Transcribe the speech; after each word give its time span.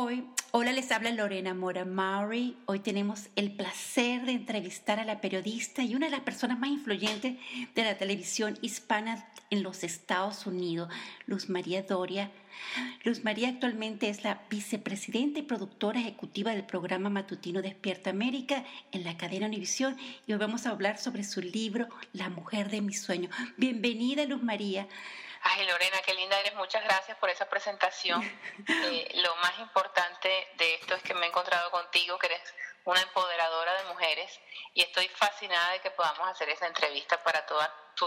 Hoy, 0.00 0.24
hola, 0.52 0.70
les 0.70 0.92
habla 0.92 1.10
Lorena 1.10 1.54
Mora 1.54 1.84
Maury. 1.84 2.56
Hoy 2.66 2.78
tenemos 2.78 3.30
el 3.34 3.50
placer 3.50 4.26
de 4.26 4.30
entrevistar 4.30 5.00
a 5.00 5.04
la 5.04 5.20
periodista 5.20 5.82
y 5.82 5.96
una 5.96 6.06
de 6.06 6.12
las 6.12 6.20
personas 6.20 6.56
más 6.56 6.70
influyentes 6.70 7.34
de 7.74 7.82
la 7.82 7.98
televisión 7.98 8.56
hispana 8.62 9.26
en 9.50 9.64
los 9.64 9.82
Estados 9.82 10.46
Unidos, 10.46 10.88
Luz 11.26 11.48
María 11.48 11.82
Doria. 11.82 12.30
Luz 13.02 13.24
María 13.24 13.48
actualmente 13.48 14.08
es 14.08 14.22
la 14.22 14.40
vicepresidenta 14.48 15.40
y 15.40 15.42
productora 15.42 15.98
ejecutiva 15.98 16.52
del 16.52 16.64
programa 16.64 17.10
matutino 17.10 17.60
Despierta 17.60 18.10
América 18.10 18.64
en 18.92 19.02
la 19.02 19.16
cadena 19.16 19.46
Univisión 19.46 19.96
y 20.28 20.32
hoy 20.32 20.38
vamos 20.38 20.64
a 20.66 20.70
hablar 20.70 20.98
sobre 20.98 21.24
su 21.24 21.40
libro 21.40 21.88
La 22.12 22.28
mujer 22.28 22.70
de 22.70 22.82
mis 22.82 23.02
sueños. 23.02 23.34
Bienvenida, 23.56 24.24
Luz 24.26 24.44
María. 24.44 24.86
Ay, 25.42 25.66
Lorena, 25.66 25.98
qué 26.04 26.14
linda 26.14 26.38
eres. 26.40 26.54
Muchas 26.54 26.82
gracias 26.84 27.16
por 27.18 27.30
esa 27.30 27.48
presentación. 27.48 28.22
Eh, 28.90 29.20
lo 29.22 29.34
más 29.36 29.58
importante 29.58 30.28
de 30.56 30.74
esto 30.74 30.94
es 30.94 31.02
que 31.02 31.14
me 31.14 31.26
he 31.26 31.28
encontrado 31.28 31.70
contigo, 31.70 32.18
que 32.18 32.26
eres 32.26 32.54
una 32.84 33.00
empoderadora 33.00 33.74
de 33.74 33.88
mujeres, 33.88 34.40
y 34.74 34.82
estoy 34.82 35.08
fascinada 35.08 35.72
de 35.72 35.80
que 35.80 35.90
podamos 35.90 36.28
hacer 36.28 36.48
esa 36.48 36.66
entrevista 36.66 37.22
para 37.22 37.44
toda 37.46 37.72
tu, 37.94 38.06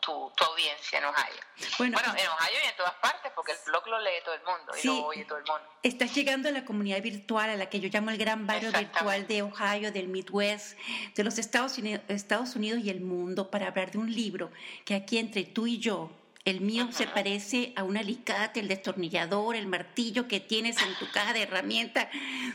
tu, 0.00 0.44
audiencia 0.46 0.98
en 0.98 1.04
Ohio. 1.04 1.40
Bueno, 1.78 1.98
en 1.98 2.28
Ohio 2.28 2.58
y 2.64 2.68
en 2.68 2.76
todas 2.76 2.94
partes, 2.94 3.32
porque 3.34 3.52
el 3.52 3.58
blog 3.66 3.86
lo 3.88 4.00
lee 4.00 4.22
todo 4.24 4.34
el 4.34 4.42
mundo 4.42 4.72
y 4.82 4.86
lo 4.86 5.06
oye 5.06 5.24
todo 5.24 5.38
el 5.38 5.44
mundo. 5.44 5.68
Estás 5.82 6.14
llegando 6.14 6.48
a 6.48 6.52
la 6.52 6.64
comunidad 6.64 7.02
virtual, 7.02 7.50
a 7.50 7.56
la 7.56 7.68
que 7.68 7.80
yo 7.80 7.88
llamo 7.92 8.10
el 8.10 8.18
gran 8.18 8.46
barrio 8.46 8.70
virtual 8.72 9.26
de 9.26 9.42
Ohio, 9.42 9.92
del 9.92 10.08
Midwest, 10.08 10.78
de 11.14 11.24
los 11.24 11.38
Estados 11.38 11.76
Unidos, 11.78 12.02
Estados 12.08 12.54
Unidos 12.54 12.80
y 12.82 12.90
el 12.90 13.00
mundo, 13.00 13.50
para 13.50 13.68
hablar 13.68 13.90
de 13.90 13.98
un 13.98 14.12
libro 14.12 14.50
que 14.84 14.94
aquí 14.94 15.18
entre 15.18 15.44
tú 15.44 15.66
y 15.66 15.78
yo 15.78 16.10
el 16.44 16.60
mío 16.60 16.88
se 16.92 17.06
parece 17.06 17.72
a 17.74 17.84
un 17.84 17.96
alicate, 17.96 18.60
el 18.60 18.68
destornillador, 18.68 19.56
el 19.56 19.66
martillo 19.66 20.28
que 20.28 20.40
tienes 20.40 20.76
en 20.82 20.94
tu 20.98 21.10
caja 21.10 21.32
de 21.32 21.42
herramientas, 21.42 22.08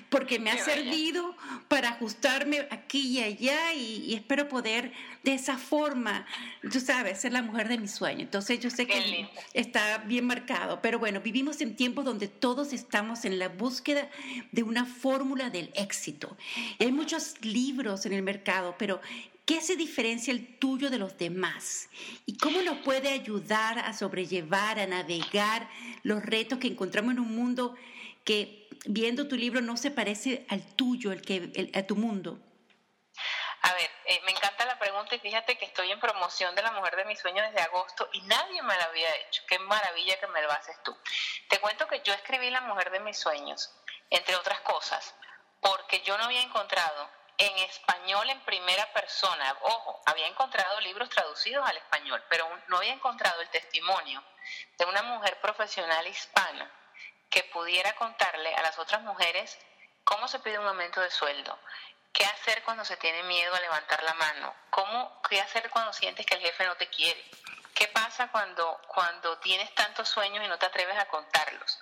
porque 0.10 0.38
me 0.38 0.52
ha 0.52 0.64
servido 0.64 1.36
para 1.68 1.90
ajustarme 1.90 2.68
aquí 2.70 3.18
y 3.18 3.24
allá 3.24 3.74
y, 3.74 4.14
espero 4.14 4.48
poder 4.48 4.92
de 5.24 5.34
esa 5.34 5.58
forma, 5.58 6.28
tú 6.72 6.80
sabes, 6.80 7.20
ser 7.20 7.34
la 7.34 7.42
mujer 7.42 7.68
de 7.68 7.80
mi 7.80 7.88
sueño. 7.88 8.22
Entonces 8.22 8.60
yo 8.60 8.70
sé 8.70 8.86
que 8.86 9.28
está 9.54 9.98
bien 10.00 10.26
marcado, 10.26 10.82
pero 10.84 11.00
bueno, 11.00 11.22
vivimos 11.22 11.60
en 11.62 11.76
tiempos 11.76 12.06
donde 12.06 12.28
todos 12.28 12.74
estamos 12.74 13.26
en 13.26 13.40
la 13.40 13.48
búsqueda 13.48 14.08
de 14.52 14.62
una 14.62 14.86
fórmula 14.86 15.50
del 15.50 15.72
éxito. 15.74 16.38
Y 16.78 16.84
hay 16.84 16.92
muchos 16.92 17.44
libros 17.44 18.06
en 18.06 18.14
el 18.14 18.22
mercado, 18.22 18.76
pero 18.78 19.02
¿Qué 19.50 19.62
se 19.62 19.76
diferencia 19.76 20.32
el 20.32 20.60
tuyo 20.60 20.92
de 20.92 21.00
los 21.00 21.18
demás? 21.18 21.90
¿Y 22.28 22.38
cómo 22.38 22.62
nos 22.62 22.78
puede 22.86 23.10
ayudar 23.10 23.80
a 23.80 23.94
sobrellevar, 23.94 24.78
a 24.78 24.86
navegar 24.86 25.68
los 26.04 26.24
retos 26.24 26.60
que 26.60 26.68
encontramos 26.68 27.14
en 27.14 27.20
un 27.20 27.36
mundo 27.36 27.76
que, 28.24 28.68
viendo 28.86 29.28
tu 29.28 29.36
libro, 29.36 29.60
no 29.62 29.76
se 29.76 29.90
parece 29.90 30.46
al 30.50 30.62
tuyo, 30.76 31.12
el 31.12 31.24
que, 31.24 31.72
a 31.74 31.82
tu 31.82 31.96
mundo? 31.96 32.38
A 33.64 33.74
ver, 33.74 33.90
eh, 34.06 34.22
me 34.24 34.34
encanta 34.34 34.68
la 34.68 34.78
pregunta 34.78 35.16
y 35.16 35.20
fíjate 35.20 35.58
que 35.58 35.66
estoy 35.66 35.90
en 35.92 36.00
promoción 36.00 36.54
de 36.54 36.62
La 36.62 36.72
Mujer 36.74 36.98
de 36.98 37.06
mis 37.06 37.18
Sueños 37.18 37.44
desde 37.48 37.64
agosto 37.64 38.08
y 38.14 38.22
nadie 38.22 38.62
me 38.62 38.78
la 38.78 38.84
había 38.84 39.16
hecho. 39.16 39.42
Qué 39.48 39.58
maravilla 39.58 40.20
que 40.20 40.28
me 40.28 40.44
lo 40.44 40.52
haces 40.52 40.76
tú. 40.84 40.96
Te 41.50 41.58
cuento 41.58 41.88
que 41.88 42.04
yo 42.06 42.14
escribí 42.14 42.52
La 42.52 42.62
Mujer 42.62 42.92
de 42.92 43.00
mis 43.00 43.18
Sueños, 43.18 43.74
entre 44.12 44.36
otras 44.36 44.60
cosas, 44.60 45.16
porque 45.60 46.04
yo 46.04 46.20
no 46.20 46.26
había 46.26 46.44
encontrado 46.44 47.19
en 47.40 47.58
español 47.60 48.30
en 48.30 48.40
primera 48.42 48.86
persona. 48.94 49.58
Ojo, 49.62 50.02
había 50.06 50.28
encontrado 50.28 50.80
libros 50.82 51.10
traducidos 51.10 51.68
al 51.68 51.78
español, 51.78 52.24
pero 52.30 52.48
no 52.68 52.78
había 52.78 52.94
encontrado 52.94 53.42
el 53.42 53.50
testimonio 53.50 54.22
de 54.78 54.86
una 54.86 55.02
mujer 55.04 55.40
profesional 55.40 56.06
hispana 56.06 56.70
que 57.30 57.44
pudiera 57.46 57.96
contarle 57.96 58.54
a 58.56 58.62
las 58.62 58.78
otras 58.78 59.02
mujeres 59.02 59.58
cómo 60.04 60.28
se 60.28 60.40
pide 60.40 60.60
un 60.60 60.68
aumento 60.68 61.00
de 61.00 61.12
sueldo, 61.12 61.58
qué 62.12 62.26
hacer 62.26 62.62
cuando 62.64 62.84
se 62.84 62.98
tiene 62.98 63.24
miedo 63.24 63.56
a 63.56 63.62
levantar 63.62 64.04
la 64.04 64.14
mano, 64.16 64.54
cómo 64.70 65.22
qué 65.30 65.40
hacer 65.40 65.70
cuando 65.70 65.94
sientes 65.94 66.26
que 66.26 66.36
el 66.36 66.42
jefe 66.42 66.66
no 66.66 66.76
te 66.76 66.90
quiere, 66.90 67.24
¿Qué 67.80 67.88
pasa 67.88 68.28
cuando, 68.30 68.78
cuando 68.90 69.38
tienes 69.38 69.74
tantos 69.74 70.10
sueños 70.10 70.44
y 70.44 70.50
no 70.50 70.60
te 70.60 70.66
atreves 70.66 70.98
a 70.98 71.06
contarlos? 71.06 71.80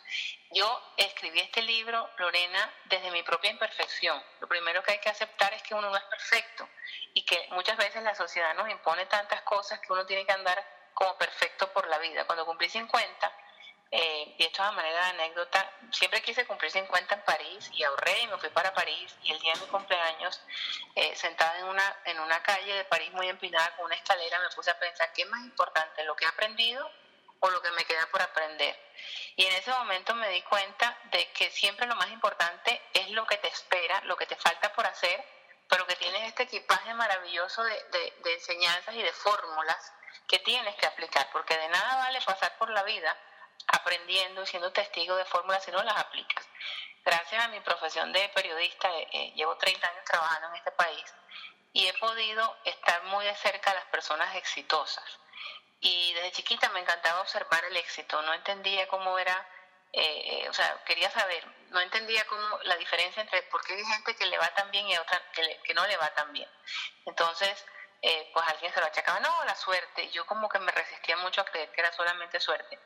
Yo 0.52 0.94
escribí 0.96 1.40
este 1.40 1.64
libro, 1.64 2.08
Lorena, 2.20 2.72
desde 2.86 3.10
mi 3.10 3.24
propia 3.24 3.50
imperfección. 3.50 4.22
Lo 4.40 4.48
primero 4.48 4.84
que 4.84 4.92
hay 4.92 5.00
que 5.00 5.10
aceptar 5.10 5.52
es 5.56 5.64
que 5.64 5.74
uno 5.74 5.90
no 5.90 5.98
es 5.98 6.04
perfecto 6.04 6.70
y 7.16 7.26
que 7.26 7.48
muchas 7.50 7.78
veces 7.78 8.04
la 8.04 8.14
sociedad 8.14 8.54
nos 8.54 8.70
impone 8.70 9.08
tantas 9.08 9.42
cosas 9.42 9.80
que 9.80 9.92
uno 9.92 10.06
tiene 10.06 10.24
que 10.24 10.34
andar 10.34 10.64
como 10.94 11.18
perfecto 11.18 11.74
por 11.74 11.88
la 11.88 11.98
vida. 11.98 12.28
Cuando 12.28 12.46
cumplí 12.46 12.70
50, 12.70 13.34
eh, 13.90 14.36
y 14.38 14.44
esto 14.44 14.62
es 14.62 14.68
a 14.68 14.72
manera 14.72 15.06
de 15.06 15.10
anécdota, 15.12 15.72
siempre 15.92 16.22
quise 16.22 16.46
cumplir 16.46 16.72
50 16.72 17.16
en 17.16 17.22
París 17.22 17.70
y 17.74 17.84
ahorré 17.84 18.22
y 18.22 18.28
me 18.28 18.38
fui 18.38 18.50
para 18.50 18.74
París 18.74 19.16
y 19.24 19.32
el 19.32 19.40
día 19.40 19.54
de 19.54 19.62
mi 19.62 19.68
cumpleaños, 19.68 20.42
eh, 20.96 21.16
sentada 21.16 21.58
en 21.60 21.66
una, 21.66 21.98
en 22.06 22.20
una 22.20 22.44
calle 22.44 22.74
de 22.74 22.86
París 22.86 23.12
muy 23.14 23.30
empinada 23.30 23.76
con 23.78 23.86
una 23.86 23.96
escalera, 23.96 24.40
me 24.40 24.50
puse 24.56 24.72
a 24.72 24.80
pensar 24.80 25.14
qué 25.14 25.22
es 25.22 25.30
más 25.30 25.42
importante, 25.46 26.04
lo 26.04 26.16
que 26.16 26.26
he 26.26 26.28
aprendido 26.28 26.90
o 27.40 27.50
lo 27.50 27.62
que 27.62 27.72
me 27.72 27.86
queda 27.86 28.06
por 28.12 28.22
aprender. 28.22 28.78
Y 29.38 29.46
en 29.46 29.54
ese 29.54 29.72
momento 29.72 30.16
me 30.16 30.30
di 30.30 30.42
cuenta 30.42 30.98
de 31.12 31.32
que 31.32 31.50
siempre 31.50 31.86
lo 31.86 31.96
más 31.96 32.10
importante 32.10 32.82
es 32.94 33.10
lo 33.12 33.26
que 33.26 33.38
te 33.38 33.48
espera, 33.48 34.02
lo 34.06 34.18
que 34.18 34.26
te 34.26 34.36
falta 34.36 34.74
por 34.74 34.86
hacer, 34.86 35.24
pero 35.70 35.86
que 35.88 35.96
tienes 35.96 36.24
este 36.24 36.44
equipaje 36.44 36.94
maravilloso 36.94 37.64
de, 37.64 37.84
de, 37.92 38.14
de 38.24 38.34
enseñanzas 38.34 38.96
y 38.96 39.04
de 39.04 39.14
fórmulas 39.14 39.94
que 40.28 40.40
tienes 40.40 40.76
que 40.76 40.88
aplicar, 40.88 41.30
porque 41.32 41.58
de 41.58 41.70
nada 41.70 41.98
vale 41.98 42.20
pasar 42.22 42.58
por 42.58 42.70
la 42.70 42.84
vida 42.84 43.16
aprendiendo, 43.68 44.46
siendo 44.46 44.72
testigo 44.72 45.16
de 45.16 45.26
fórmulas 45.26 45.64
si 45.64 45.72
no 45.72 45.84
las 45.84 45.98
aplicas. 45.98 46.48
Gracias 47.04 47.44
a 47.44 47.48
mi 47.48 47.60
profesión 47.62 48.12
de 48.12 48.30
periodista, 48.30 48.90
eh, 48.94 49.08
eh, 49.12 49.34
llevo 49.36 49.56
30 49.58 49.88
años 49.88 50.04
trabajando 50.06 50.50
en 50.50 50.56
este 50.56 50.72
país 50.72 51.14
y 51.74 51.88
he 51.88 51.94
podido 51.94 52.58
estar 52.66 53.04
muy 53.06 53.26
de 53.26 53.36
cerca 53.36 53.72
de 53.72 53.78
las 53.78 53.86
personas 53.86 54.36
exitosas. 54.36 55.06
Y 55.80 56.14
desde 56.14 56.32
chiquita 56.32 56.70
me 56.70 56.80
encantaba 56.80 57.22
observar 57.22 57.64
el 57.66 57.78
éxito, 57.78 58.22
no 58.24 58.34
entendía 58.34 58.88
cómo 58.88 59.18
era, 59.20 59.48
eh, 59.94 60.48
o 60.50 60.54
sea, 60.54 60.84
quería 60.86 61.10
saber, 61.12 61.46
no 61.70 61.80
entendía 61.80 62.26
cómo 62.26 62.60
la 62.64 62.76
diferencia 62.78 63.22
entre 63.22 63.44
por 63.44 63.64
qué 63.64 63.74
hay 63.76 63.86
gente 63.86 64.16
que 64.16 64.26
le 64.26 64.38
va 64.38 64.54
tan 64.56 64.72
bien 64.72 64.88
y 64.88 64.98
otra 64.98 65.22
que, 65.34 65.62
que 65.64 65.74
no 65.74 65.86
le 65.86 65.98
va 65.98 66.14
tan 66.14 66.34
bien. 66.34 66.50
Entonces, 67.06 67.64
eh, 68.02 68.30
pues 68.34 68.48
alguien 68.48 68.74
se 68.74 68.80
lo 68.80 68.86
achacaba, 68.86 69.20
no, 69.20 69.46
la 69.46 69.56
suerte. 69.56 70.10
Yo 70.12 70.26
como 70.26 70.48
que 70.50 70.60
me 70.60 70.72
resistía 70.72 71.18
mucho 71.18 71.42
a 71.42 71.46
creer 71.46 71.72
que 71.72 71.82
era 71.82 71.92
solamente 71.94 72.40
suerte. 72.40 72.80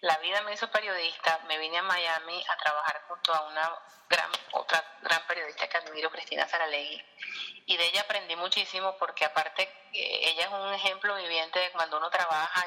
La 0.00 0.18
vida 0.18 0.40
me 0.42 0.52
hizo 0.52 0.70
periodista, 0.70 1.40
me 1.48 1.58
vine 1.58 1.78
a 1.78 1.82
Miami 1.82 2.44
a 2.48 2.56
trabajar 2.56 3.02
junto 3.08 3.34
a 3.34 3.42
una 3.48 3.78
gran, 4.08 4.30
otra 4.52 4.84
gran 5.02 5.26
periodista 5.26 5.68
que 5.68 5.76
admiro, 5.78 6.10
Cristina 6.10 6.46
Saralegui, 6.48 7.04
y 7.66 7.76
de 7.76 7.84
ella 7.86 8.02
aprendí 8.02 8.36
muchísimo 8.36 8.96
porque 8.98 9.24
aparte 9.24 9.62
eh, 9.92 10.30
ella 10.30 10.44
es 10.46 10.52
un 10.52 10.74
ejemplo 10.74 11.14
viviente 11.16 11.58
de 11.58 11.70
cuando 11.72 11.98
uno 11.98 12.10
trabaja 12.10 12.66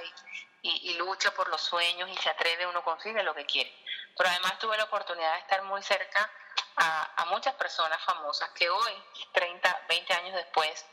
y, 0.62 0.92
y, 0.92 0.94
lucha 0.96 1.32
por 1.32 1.48
los 1.50 1.62
sueños 1.62 2.10
y 2.10 2.18
se 2.18 2.30
atreve, 2.30 2.66
uno 2.66 2.84
consigue 2.84 3.22
lo 3.22 3.36
que 3.36 3.46
quiere. 3.46 3.72
Pero 4.18 4.30
además 4.30 4.58
tuve 4.58 4.78
la 4.78 4.86
oportunidad 4.86 5.34
de 5.34 5.40
estar 5.40 5.62
muy 5.64 5.84
cerca 5.84 6.30
a, 6.78 7.26
muchas 7.30 7.54
personas 7.56 8.02
famosas 8.04 8.50
que 8.52 8.70
hoy, 8.70 9.04
30, 9.34 9.86
20 9.90 10.14
años 10.14 10.36
después, 10.36 10.86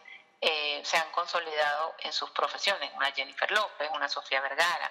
eh, 0.44 0.82
se 0.84 0.97
han 0.97 1.08
consolidado 1.12 1.94
en 2.00 2.12
sus 2.12 2.28
profesiones, 2.32 2.91
una 2.94 3.12
Jennifer 3.12 3.48
López, 3.53 3.88
una 3.92 4.08
Sofía 4.08 4.41
Vergara. 4.41 4.91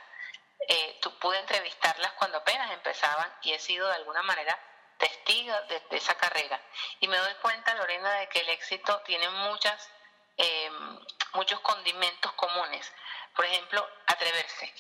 Eh, 0.66 0.98
pude 1.20 1.38
entrevistarlas 1.40 2.14
cuando 2.14 2.38
apenas 2.38 2.72
empezaban 2.72 3.30
y 3.42 3.52
he 3.52 3.60
sido 3.60 3.88
de 3.88 3.96
alguna 3.96 4.24
manera 4.24 4.58
testigo 4.98 5.54
de, 5.68 5.84
esa 5.92 6.16
carrera. 6.16 6.60
Y 7.02 7.08
me 7.10 7.18
doy 7.18 7.34
cuenta, 7.42 7.76
Lorena, 7.76 8.14
de 8.14 8.30
que 8.30 8.40
el 8.40 8.50
éxito 8.50 9.02
tiene 9.02 9.28
muchas, 9.30 9.90
em, 10.38 11.00
muchos 11.34 11.60
condimentos 11.60 12.32
comunes. 12.34 12.92
Por 13.36 13.46
ejemplo, 13.46 13.86
atreverse. 14.08 14.74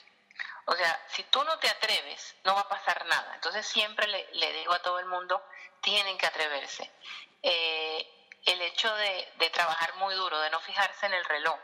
O 0.65 0.75
sea, 0.75 1.05
si 1.09 1.23
tú 1.23 1.43
no 1.43 1.59
te 1.59 1.69
atreves, 1.69 2.35
no 2.45 2.55
va 2.55 2.61
a 2.61 2.69
pasar 2.69 3.05
nada. 3.07 3.35
Entonces 3.35 3.67
siempre 3.67 4.07
le, 4.07 4.29
le 4.33 4.53
digo 4.53 4.73
a 4.73 4.81
todo 4.81 4.99
el 4.99 5.05
mundo, 5.07 5.43
tienen 5.81 6.17
que 6.17 6.27
atreverse. 6.27 6.89
Eh, 7.43 8.20
el 8.45 8.61
hecho 8.61 8.93
de, 8.95 9.49
trabajar 9.53 9.95
muy 9.95 10.15
duro, 10.15 10.39
de 10.39 10.49
no 10.49 10.59
fijarse 10.61 11.05
en 11.05 11.13
el 11.13 11.25
reloj. 11.25 11.57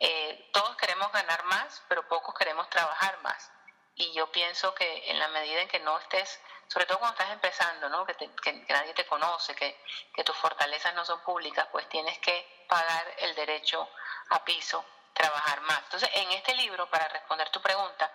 Eh, 0.00 0.50
todos 0.52 0.76
queremos 0.76 1.10
ganar 1.12 1.44
más, 1.44 1.82
pero 1.88 2.06
pocos 2.08 2.34
queremos 2.34 2.68
trabajar 2.70 3.20
más. 3.22 3.50
Y 3.94 4.12
yo 4.12 4.30
pienso 4.30 4.74
que 4.74 5.10
en 5.10 5.18
la 5.18 5.28
medida 5.28 5.62
en 5.62 5.68
que 5.68 5.80
no 5.80 5.98
estés, 5.98 6.40
sobre 6.68 6.86
todo 6.86 6.98
cuando 6.98 7.18
estás 7.18 7.32
empezando, 7.32 7.88
¿no? 7.88 8.04
que, 8.04 8.64
nadie 8.68 8.92
te 8.94 9.06
conoce, 9.06 9.54
que, 9.54 9.80
que 10.14 10.24
tus 10.24 10.36
fortalezas 10.36 10.94
no 10.94 11.04
son 11.04 11.20
públicas, 11.22 11.66
pues 11.72 11.88
tienes 11.88 12.18
que 12.18 12.66
pagar 12.68 13.14
el 13.18 13.34
derecho 13.34 13.88
a 14.30 14.44
piso, 14.44 14.84
trabajar 15.14 15.60
más. 15.62 15.78
Entonces, 15.84 16.10
en 16.12 16.32
este 16.32 16.54
libro, 16.54 16.90
para 16.90 17.08
responder 17.08 17.48
tu 17.50 17.62
pregunta, 17.62 18.12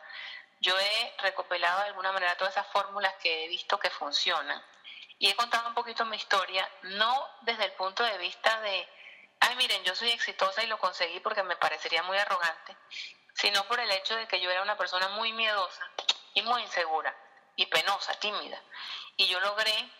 yo 0.60 0.78
he 0.78 1.16
recopilado 1.20 1.80
de 1.80 1.88
alguna 1.88 2.12
manera 2.12 2.38
todas 2.38 2.54
esas 2.54 2.68
fórmulas 2.68 3.16
que 3.16 3.46
he 3.46 3.48
visto 3.48 3.80
que 3.80 3.90
funcionan 3.90 4.64
y 5.22 5.30
he 5.30 5.36
contado 5.36 5.68
un 5.70 5.76
poquito 5.76 6.04
mi 6.06 6.18
historia, 6.18 6.68
no 6.82 7.30
desde 7.42 7.66
el 7.66 7.74
punto 7.74 8.04
de 8.04 8.18
vista 8.18 8.60
de, 8.62 8.90
ay, 9.40 9.56
miren, 9.56 9.84
yo 9.84 9.96
soy 9.96 10.10
exitosa 10.10 10.64
y 10.64 10.68
lo 10.68 10.80
conseguí 10.80 11.20
porque 11.20 11.44
me 11.44 11.56
parecería 11.58 12.02
muy 12.02 12.18
arrogante, 12.18 12.76
sino 13.36 13.64
por 13.66 13.80
el 13.80 13.92
hecho 13.92 14.16
de 14.16 14.28
que 14.28 14.42
yo 14.42 14.50
era 14.50 14.64
una 14.64 14.76
persona 14.76 15.10
muy 15.10 15.32
miedosa 15.34 15.88
y 16.34 16.42
muy 16.42 16.64
insegura 16.64 17.16
y 17.56 17.68
penosa, 17.68 18.16
tímida. 18.16 18.60
Y 19.16 19.28
yo 19.28 19.40
logré, 19.42 19.92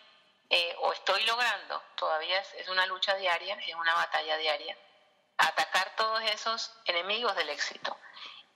eh, 0.50 0.74
o 0.80 0.92
estoy 0.92 1.22
logrando, 1.22 1.80
todavía 1.94 2.40
es, 2.40 2.68
una 2.68 2.84
lucha 2.86 3.14
diaria, 3.14 3.54
es 3.64 3.76
una 3.76 3.94
batalla 3.94 4.36
diaria, 4.38 4.76
atacar 5.38 5.94
todos 5.94 6.20
esos 6.22 6.74
enemigos 6.86 7.36
del 7.36 7.50
éxito. 7.50 7.96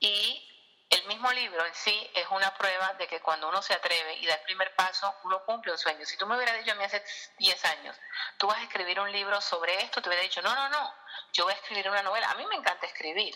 Y 0.00 0.55
el 0.90 1.04
mismo 1.06 1.30
libro 1.32 1.64
en 1.66 1.74
sí 1.74 2.10
es 2.14 2.26
una 2.30 2.54
prueba 2.54 2.94
de 2.94 3.08
que 3.08 3.20
cuando 3.20 3.48
uno 3.48 3.60
se 3.60 3.74
atreve 3.74 4.16
y 4.18 4.26
da 4.26 4.34
el 4.34 4.42
primer 4.42 4.74
paso, 4.74 5.12
uno 5.24 5.44
cumple 5.44 5.72
un 5.72 5.78
sueño. 5.78 6.04
Si 6.06 6.16
tú 6.16 6.26
me 6.26 6.36
hubieras 6.36 6.56
dicho 6.58 6.72
a 6.72 6.74
mí 6.76 6.84
hace 6.84 7.04
10 7.38 7.64
años, 7.64 7.96
tú 8.38 8.46
vas 8.46 8.58
a 8.58 8.62
escribir 8.62 9.00
un 9.00 9.10
libro 9.10 9.40
sobre 9.40 9.82
esto, 9.82 10.00
te 10.00 10.08
hubiera 10.08 10.22
dicho, 10.22 10.40
no, 10.42 10.54
no, 10.54 10.68
no, 10.68 10.94
yo 11.32 11.44
voy 11.44 11.54
a 11.54 11.56
escribir 11.56 11.88
una 11.90 12.02
novela. 12.02 12.30
A 12.30 12.34
mí 12.36 12.46
me 12.46 12.54
encanta 12.54 12.86
escribir, 12.86 13.34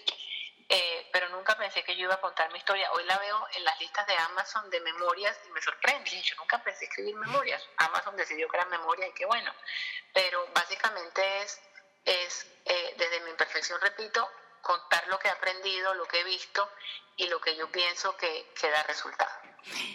eh, 0.68 1.08
pero 1.12 1.28
nunca 1.30 1.56
pensé 1.56 1.82
que 1.82 1.96
yo 1.96 2.04
iba 2.04 2.14
a 2.14 2.20
contar 2.20 2.52
mi 2.52 2.58
historia. 2.58 2.92
Hoy 2.92 3.04
la 3.04 3.18
veo 3.18 3.46
en 3.54 3.64
las 3.64 3.80
listas 3.80 4.06
de 4.06 4.16
Amazon 4.16 4.70
de 4.70 4.80
memorias 4.80 5.36
y 5.48 5.50
me 5.50 5.60
sorprende. 5.60 6.22
Yo 6.22 6.36
nunca 6.36 6.62
pensé 6.62 6.84
escribir 6.84 7.16
memorias. 7.16 7.62
Amazon 7.78 8.16
decidió 8.16 8.48
que 8.48 8.56
eran 8.56 8.70
memorias 8.70 9.10
y 9.10 9.14
qué 9.14 9.26
bueno. 9.26 9.52
Pero 10.12 10.46
básicamente 10.54 11.42
es, 11.42 11.60
es 12.04 12.46
eh, 12.64 12.94
desde 12.96 13.20
mi 13.20 13.30
imperfección, 13.30 13.80
repito, 13.80 14.30
contar 14.70 15.06
lo 15.08 15.18
que 15.18 15.28
he 15.28 15.30
aprendido, 15.30 15.94
lo 15.94 16.04
que 16.06 16.20
he 16.20 16.24
visto 16.24 16.68
y 17.16 17.26
lo 17.26 17.40
que 17.40 17.56
yo 17.56 17.70
pienso 17.70 18.16
que, 18.16 18.46
que 18.60 18.70
da 18.70 18.82
resultado. 18.84 19.30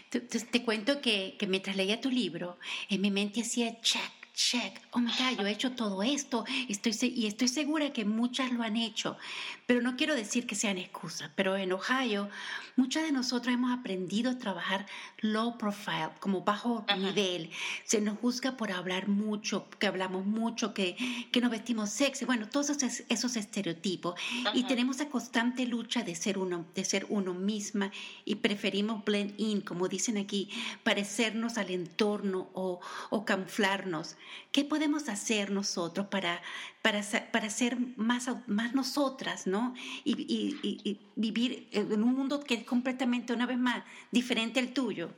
Te, 0.10 0.20
te, 0.20 0.64
cuento 0.64 1.02
que, 1.02 1.38
que 1.40 1.48
mientras 1.48 1.76
leía 1.76 2.02
tu 2.02 2.12
libro, 2.12 2.58
en 2.90 3.02
mi 3.02 3.10
mente 3.10 3.42
hacía 3.42 3.82
check, 3.82 4.25
check, 4.36 4.82
oh 4.92 5.00
my 5.00 5.12
God, 5.18 5.40
yo 5.40 5.48
he 5.48 5.52
hecho 5.52 5.72
todo 5.72 6.04
esto 6.04 6.44
estoy, 6.68 7.14
y 7.16 7.26
estoy 7.26 7.48
segura 7.48 7.94
que 7.94 8.06
muchas 8.06 8.52
lo 8.52 8.64
han 8.64 8.76
hecho, 8.76 9.18
pero 9.66 9.82
no 9.82 9.96
quiero 9.96 10.14
decir 10.14 10.46
que 10.46 10.56
sean 10.56 10.78
excusas, 10.78 11.32
pero 11.36 11.56
en 11.56 11.72
Ohio 11.72 12.30
muchas 12.76 13.04
de 13.04 13.12
nosotros 13.12 13.54
hemos 13.54 13.72
aprendido 13.72 14.32
a 14.32 14.38
trabajar 14.38 14.86
low 15.22 15.58
profile, 15.58 16.10
como 16.20 16.42
bajo 16.42 16.86
nivel. 16.98 17.50
Se 17.86 18.02
nos 18.02 18.18
juzga 18.20 18.58
por 18.58 18.72
hablar 18.72 19.08
mucho, 19.08 19.70
que 19.80 19.88
hablamos 19.88 20.26
mucho, 20.26 20.74
que, 20.74 20.96
que 21.32 21.42
nos 21.42 21.52
vestimos 21.52 21.90
sexy, 21.90 22.26
bueno, 22.26 22.50
todos 22.50 22.70
esos, 22.70 23.04
esos 23.10 23.36
estereotipos. 23.36 24.20
Y 24.54 24.64
tenemos 24.64 25.00
la 25.00 25.08
constante 25.08 25.66
lucha 25.66 26.04
de 26.04 26.16
ser 26.16 26.38
uno, 26.38 26.66
de 26.76 26.84
ser 26.84 27.06
uno 27.10 27.34
misma 27.34 27.92
y 28.26 28.36
preferimos 28.36 29.04
blend 29.06 29.34
in, 29.38 29.62
como 29.62 29.88
dicen 29.88 30.18
aquí, 30.18 30.50
parecernos 30.84 31.58
al 31.58 31.72
entorno 31.72 32.50
o, 32.54 32.80
o 33.10 33.26
camuflarnos. 33.26 34.18
¿Qué 34.52 34.64
podemos 34.64 35.10
hacer 35.10 35.52
nosotros 35.52 36.08
para, 36.08 36.42
para, 36.82 37.02
para 37.32 37.50
ser 37.50 37.78
más, 37.98 38.30
más 38.48 38.74
nosotras, 38.74 39.48
¿no? 39.48 39.74
Y, 40.04 41.00
vivir 41.16 41.70
en 41.72 42.04
un 42.04 42.14
mundo 42.14 42.44
que 42.44 42.56
es 42.56 42.66
completamente, 42.66 43.34
una 43.34 43.46
vez 43.46 43.58
más, 43.58 43.84
diferente 44.12 44.60
al 44.60 44.74
tuyo. 44.74 45.10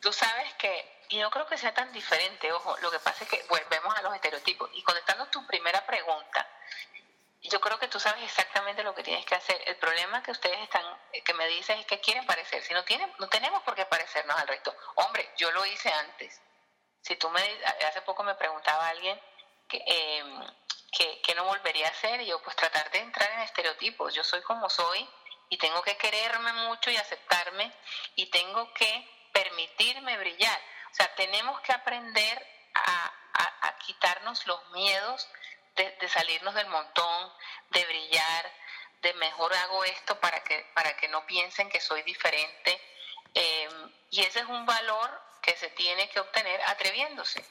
Tú 0.00 0.12
sabes 0.12 0.52
que 0.54 0.96
y 1.08 1.18
no 1.18 1.30
creo 1.30 1.46
que 1.46 1.56
sea 1.56 1.72
tan 1.72 1.92
diferente, 1.92 2.50
ojo, 2.52 2.76
lo 2.82 2.90
que 2.90 2.98
pasa 2.98 3.24
es 3.24 3.30
que 3.30 3.44
volvemos 3.48 3.96
a 3.96 4.02
los 4.02 4.14
estereotipos. 4.14 4.68
Y 4.74 4.82
contestando 4.82 5.26
tu 5.26 5.46
primera 5.46 5.84
pregunta, 5.86 6.46
yo 7.42 7.60
creo 7.60 7.78
que 7.78 7.88
tú 7.88 8.00
sabes 8.00 8.24
exactamente 8.24 8.82
lo 8.82 8.94
que 8.94 9.04
tienes 9.04 9.24
que 9.24 9.34
hacer. 9.34 9.60
El 9.66 9.76
problema 9.76 10.22
que 10.22 10.32
ustedes 10.32 10.58
están, 10.60 10.84
que 11.24 11.34
me 11.34 11.46
dices 11.46 11.78
es 11.78 11.86
que 11.86 12.00
quieren 12.00 12.26
parecer. 12.26 12.62
Si 12.62 12.74
no 12.74 12.84
tienen, 12.84 13.12
no 13.18 13.28
tenemos 13.28 13.62
por 13.62 13.74
qué 13.74 13.84
parecernos 13.86 14.36
al 14.36 14.48
resto. 14.48 14.74
Hombre, 14.96 15.30
yo 15.36 15.50
lo 15.52 15.64
hice 15.66 15.90
antes. 15.90 16.40
Si 17.06 17.14
tú 17.14 17.30
me, 17.30 17.40
hace 17.86 18.02
poco 18.02 18.24
me 18.24 18.34
preguntaba 18.34 18.88
alguien 18.88 19.20
que, 19.68 19.80
em, 19.86 20.46
que, 21.22 21.34
no 21.36 21.44
volvería 21.44 21.86
a 21.86 21.90
hacer, 21.90 22.20
y 22.22 22.26
yo 22.26 22.42
pues 22.42 22.56
tratar 22.56 22.90
de 22.90 22.98
entrar 22.98 23.30
en 23.30 23.40
estereotipos. 23.40 24.12
Yo 24.12 24.24
soy 24.24 24.42
como 24.42 24.68
soy 24.68 25.08
y 25.48 25.56
tengo 25.56 25.82
que 25.82 25.96
quererme 25.98 26.52
mucho 26.52 26.90
y 26.90 26.96
aceptarme 26.96 27.72
y 28.16 28.26
tengo 28.26 28.72
que 28.74 29.28
permitirme 29.32 30.16
brillar. 30.18 30.58
O 30.90 30.94
sea, 30.94 31.14
tenemos 31.14 31.60
que 31.60 31.72
aprender 31.72 32.44
a, 32.74 33.12
quitarnos 33.84 34.44
los 34.48 34.68
miedos 34.70 35.28
de, 35.76 36.08
salirnos 36.08 36.54
del 36.54 36.66
montón, 36.66 37.32
de 37.70 37.84
brillar, 37.84 38.52
de 39.02 39.14
mejor 39.14 39.54
hago 39.54 39.84
esto 39.84 40.18
para 40.18 40.42
que, 40.42 40.68
para 40.74 40.96
que 40.96 41.06
no 41.06 41.24
piensen 41.24 41.68
que 41.68 41.80
soy 41.80 42.02
diferente. 42.02 42.80
Em, 43.32 43.92
y 44.10 44.22
ese 44.22 44.40
es 44.40 44.46
un 44.46 44.66
valor 44.66 45.26
que 45.46 45.56
se 45.56 45.70
tiene 45.70 46.08
que 46.08 46.18
obtener 46.18 46.60
atreviéndose. 46.66 47.42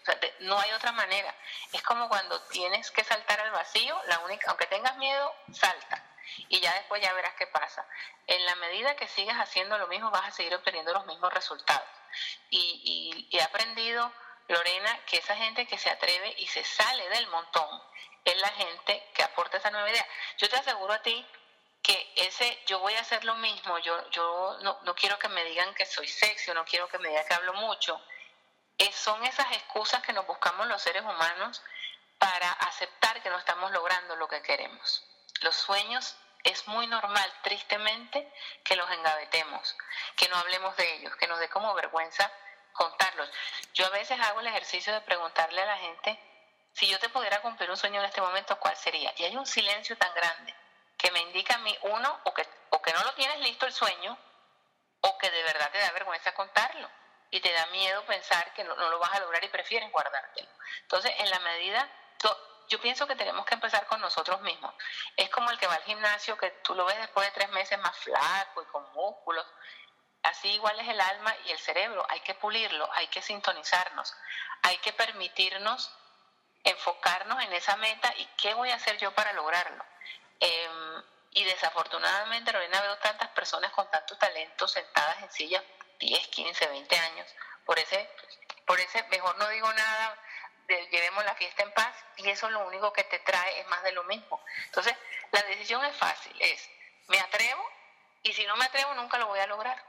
no 0.41 0.59
hay 0.59 0.71
otra 0.73 0.91
manera. 0.91 1.33
Es 1.71 1.81
como 1.83 2.09
cuando 2.09 2.41
tienes 2.47 2.91
que 2.91 3.05
saltar 3.05 3.39
al 3.39 3.51
vacío, 3.51 3.97
la 4.07 4.19
única, 4.19 4.49
aunque 4.49 4.67
tengas 4.67 4.97
miedo, 4.97 5.33
salta. 5.53 6.03
Y 6.49 6.59
ya 6.59 6.73
después 6.73 7.01
ya 7.01 7.13
verás 7.13 7.35
qué 7.35 7.47
pasa. 7.47 7.87
En 8.27 8.45
la 8.45 8.55
medida 8.55 8.97
que 8.97 9.07
sigas 9.07 9.39
haciendo 9.39 9.77
lo 9.77 9.87
mismo, 9.87 10.11
vas 10.11 10.27
a 10.27 10.31
seguir 10.31 10.53
obteniendo 10.53 10.91
los 10.91 11.05
mismos 11.05 11.33
resultados. 11.33 11.87
Y, 12.49 13.27
y 13.31 13.37
he 13.37 13.41
aprendido, 13.41 14.11
Lorena, 14.49 14.99
que 15.05 15.17
esa 15.17 15.37
gente 15.37 15.65
que 15.65 15.77
se 15.77 15.89
atreve 15.89 16.35
y 16.37 16.47
se 16.47 16.65
sale 16.65 17.07
del 17.09 17.27
montón 17.27 17.81
es 18.25 18.35
la 18.41 18.49
gente 18.49 19.09
que 19.13 19.23
aporta 19.23 19.57
esa 19.57 19.71
nueva 19.71 19.89
idea. 19.89 20.05
Yo 20.37 20.49
te 20.49 20.57
aseguro 20.57 20.91
a 20.91 21.01
ti 21.01 21.25
que 21.85 22.13
ese 22.15 22.63
yo 22.65 22.79
voy 22.79 22.95
a 22.95 23.01
hacer 23.01 23.23
lo 23.25 23.35
mismo, 23.35 23.77
yo, 23.77 24.09
yo 24.09 24.57
no, 24.61 24.79
no 24.81 24.95
quiero 24.95 25.19
que 25.19 25.29
me 25.29 25.43
digan 25.43 25.71
que 25.75 25.85
soy 25.85 26.07
sexy, 26.07 26.51
no 26.51 26.65
quiero 26.65 26.87
que 26.87 26.97
me 26.97 27.09
digan 27.09 27.27
que 27.27 27.33
hablo 27.35 27.53
mucho, 27.53 28.01
son 28.91 29.23
esas 29.23 29.51
excusas 29.51 30.01
que 30.01 30.13
nos 30.13 30.25
buscamos 30.25 30.65
los 30.65 30.81
seres 30.81 31.03
humanos 31.03 31.61
para 32.17 32.51
aceptar 32.53 33.21
que 33.21 33.29
no 33.29 33.37
estamos 33.37 33.71
logrando 33.71 34.15
lo 34.15 34.27
que 34.27 34.41
queremos. 34.41 35.05
Los 35.41 35.55
sueños 35.55 36.17
es 36.43 36.67
muy 36.67 36.87
normal, 36.87 37.31
tristemente, 37.43 38.33
que 38.63 38.75
los 38.75 38.89
engavetemos, 38.89 39.77
que 40.15 40.27
no 40.29 40.37
hablemos 40.37 40.75
de 40.77 40.95
ellos, 40.95 41.15
que 41.17 41.27
nos 41.27 41.39
dé 41.39 41.49
como 41.49 41.75
vergüenza 41.75 42.31
contarlos. 42.73 43.29
Yo 43.75 43.85
a 43.85 43.89
veces 43.89 44.19
hago 44.19 44.39
el 44.39 44.47
ejercicio 44.47 44.91
de 44.91 45.01
preguntarle 45.01 45.61
a 45.61 45.67
la 45.67 45.77
gente, 45.77 46.19
si 46.73 46.87
yo 46.87 46.97
te 46.97 47.09
pudiera 47.09 47.43
cumplir 47.43 47.69
un 47.69 47.77
sueño 47.77 47.99
en 47.99 48.07
este 48.07 48.21
momento, 48.21 48.59
¿cuál 48.59 48.75
sería? 48.75 49.13
Y 49.17 49.25
hay 49.25 49.35
un 49.35 49.45
silencio 49.45 49.95
tan 49.99 50.13
grande 50.15 50.64
que 50.97 51.11
me 51.11 51.19
indica 51.21 51.55
a 51.55 51.59
mí, 51.59 51.77
uno, 51.83 52.19
o 52.23 52.33
que, 52.33 52.47
o 52.69 52.81
que 52.81 52.93
no 52.93 53.03
lo 53.03 53.13
tienes 53.13 53.39
listo 53.39 53.65
el 53.65 53.73
sueño, 53.73 54.17
o 55.01 55.17
que 55.17 55.29
de 55.29 55.43
verdad 55.43 55.71
te 55.71 55.79
da 55.79 55.91
vergüenza 55.91 56.33
contarlo 56.33 56.89
y 57.29 57.39
te 57.41 57.51
da 57.51 57.65
miedo 57.67 58.05
pensar 58.05 58.53
que 58.53 58.63
no, 58.63 58.75
lo 58.75 58.99
vas 58.99 59.13
a 59.13 59.19
lograr 59.19 59.43
y 59.43 59.49
prefieres 59.49 59.91
guardártelo. 59.91 60.49
Entonces, 60.81 61.11
en 61.17 61.29
la 61.29 61.39
medida, 61.39 61.89
yo 62.67 62.81
pienso 62.81 63.05
que 63.07 63.15
tenemos 63.15 63.45
que 63.45 63.53
empezar 63.53 63.85
con 63.87 64.01
nosotros 64.01 64.41
mismos. 64.41 64.73
Es 65.15 65.29
como 65.29 65.51
el 65.51 65.57
que 65.59 65.67
va 65.67 65.75
al 65.75 65.83
gimnasio, 65.83 66.37
que 66.37 66.49
tú 66.63 66.73
lo 66.73 66.85
ves 66.85 66.97
después 66.97 67.27
de 67.27 67.33
tres 67.33 67.49
meses 67.49 67.77
más 67.79 67.95
flaco 67.97 68.61
y 68.61 68.65
con 68.65 68.91
músculos. 68.93 69.45
Así 70.23 70.49
igual 70.49 70.79
es 70.79 70.87
el 70.87 70.99
alma 70.99 71.35
y 71.45 71.51
el 71.51 71.59
cerebro. 71.59 72.05
Hay 72.09 72.21
que 72.21 72.33
pulirlo, 72.33 72.89
hay 72.93 73.07
que 73.07 73.21
sintonizarnos, 73.21 74.15
hay 74.63 74.77
que 74.79 74.93
permitirnos 74.93 75.91
enfocarnos 76.63 77.43
en 77.43 77.53
esa 77.53 77.75
meta 77.75 78.11
y 78.17 78.25
qué 78.37 78.55
voy 78.55 78.71
a 78.71 78.75
hacer 78.75 78.97
yo 78.97 79.13
para 79.13 79.33
lograrlo. 79.33 79.85
Em, 80.39 81.03
y 81.31 81.43
desafortunadamente, 81.43 82.51
Lorena, 82.51 82.81
veo 82.81 82.97
tantas 82.97 83.29
personas 83.29 83.71
con 83.71 83.89
tanto 83.91 84.17
talento 84.17 84.67
sentadas 84.67 85.21
en 85.23 85.31
sillas 85.31 85.63
10, 85.99 86.27
15, 86.27 86.67
20 86.67 86.97
años. 86.97 87.27
Por 87.65 87.79
ese, 87.79 88.09
por 88.65 88.79
ese 88.79 89.03
mejor 89.03 89.37
no 89.37 89.47
digo 89.49 89.71
nada, 89.73 90.17
llevemos 90.67 91.23
la 91.25 91.35
fiesta 91.35 91.63
en 91.63 91.71
paz 91.73 91.95
y 92.17 92.29
eso 92.29 92.49
lo 92.49 92.65
único 92.67 92.91
que 92.93 93.03
te 93.03 93.19
trae 93.19 93.59
es 93.59 93.67
más 93.67 93.83
de 93.83 93.91
lo 93.91 94.03
mismo. 94.05 94.43
Entonces, 94.65 94.95
la 95.31 95.43
decisión 95.43 95.83
es 95.85 95.95
fácil, 95.95 96.35
es, 96.39 96.69
me 97.07 97.19
atrevo 97.19 97.63
y 98.23 98.33
si 98.33 98.45
no 98.45 98.55
me 98.55 98.65
atrevo 98.65 98.93
nunca 98.95 99.17
lo 99.17 99.27
voy 99.27 99.39
a 99.39 99.47
lograr. 99.47 99.83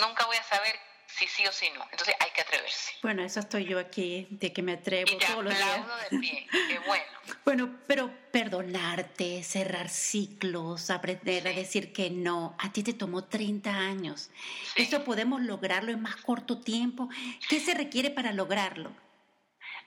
Nunca 0.00 0.26
voy 0.26 0.36
a 0.36 0.42
saber 0.42 0.78
si 1.06 1.26
sí 1.26 1.46
o 1.46 1.52
si 1.52 1.70
no. 1.70 1.82
Entonces 1.90 2.14
hay 2.20 2.30
que 2.30 2.42
atreverse. 2.42 2.94
Bueno, 3.02 3.22
eso 3.22 3.40
estoy 3.40 3.64
yo 3.64 3.78
aquí, 3.78 4.26
de 4.30 4.52
que 4.52 4.62
me 4.62 4.72
atrevo 4.72 5.10
y 5.12 5.18
todos 5.18 5.44
los 5.44 5.54
días. 5.54 6.10
de 6.10 6.18
pie, 6.18 6.46
qué 6.68 6.78
bueno. 6.80 7.04
bueno, 7.44 7.78
pero 7.86 8.10
perdonarte, 8.30 9.42
cerrar 9.42 9.88
ciclos, 9.88 10.90
aprender 10.90 11.46
a 11.48 11.52
decir 11.52 11.92
que 11.92 12.10
no, 12.10 12.56
a 12.58 12.72
ti 12.72 12.82
te 12.82 12.92
tomó 12.92 13.24
30 13.24 13.70
años. 13.70 14.30
Eso 14.74 15.04
podemos 15.04 15.40
lograrlo 15.40 15.92
en 15.92 16.02
más 16.02 16.16
corto 16.16 16.60
tiempo. 16.60 17.08
¿Qué 17.48 17.60
se 17.60 17.74
requiere 17.74 18.10
para 18.10 18.32
lograrlo? 18.32 18.90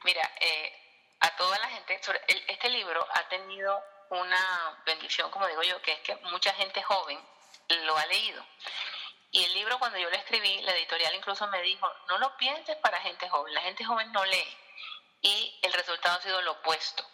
Mira, 0.03 0.31
eh, 0.39 0.73
a 1.19 1.35
toda 1.35 1.59
la 1.59 1.67
gente, 1.67 1.99
este 2.47 2.69
libro 2.69 3.05
ha 3.13 3.27
tenido 3.27 3.83
una 4.09 4.81
bendición, 4.85 5.29
como 5.29 5.47
digo 5.47 5.61
yo, 5.63 5.81
que 5.81 5.93
es 5.93 5.99
que 5.99 6.15
mucha 6.31 6.53
gente 6.53 6.81
joven 6.81 7.19
lo 7.85 7.97
ha 7.97 8.05
leído. 8.07 8.43
Y 9.31 9.43
el 9.43 9.53
libro 9.53 9.77
cuando 9.77 9.97
yo 9.97 10.09
lo 10.09 10.15
escribí, 10.15 10.61
la 10.61 10.73
editorial 10.73 11.13
incluso 11.13 11.47
me 11.47 11.61
dijo, 11.61 11.91
no 12.07 12.17
lo 12.17 12.35
pienses 12.37 12.75
para 12.77 12.99
gente 13.01 13.29
joven, 13.29 13.53
la 13.53 13.61
gente 13.61 13.85
joven 13.85 14.11
no 14.11 14.25
lee. 14.25 14.57
Y 15.21 15.59
el 15.61 15.73
resultado 15.73 16.17
ha 16.17 16.21
sido 16.21 16.41
lo 16.41 16.53
opuesto. 16.53 17.05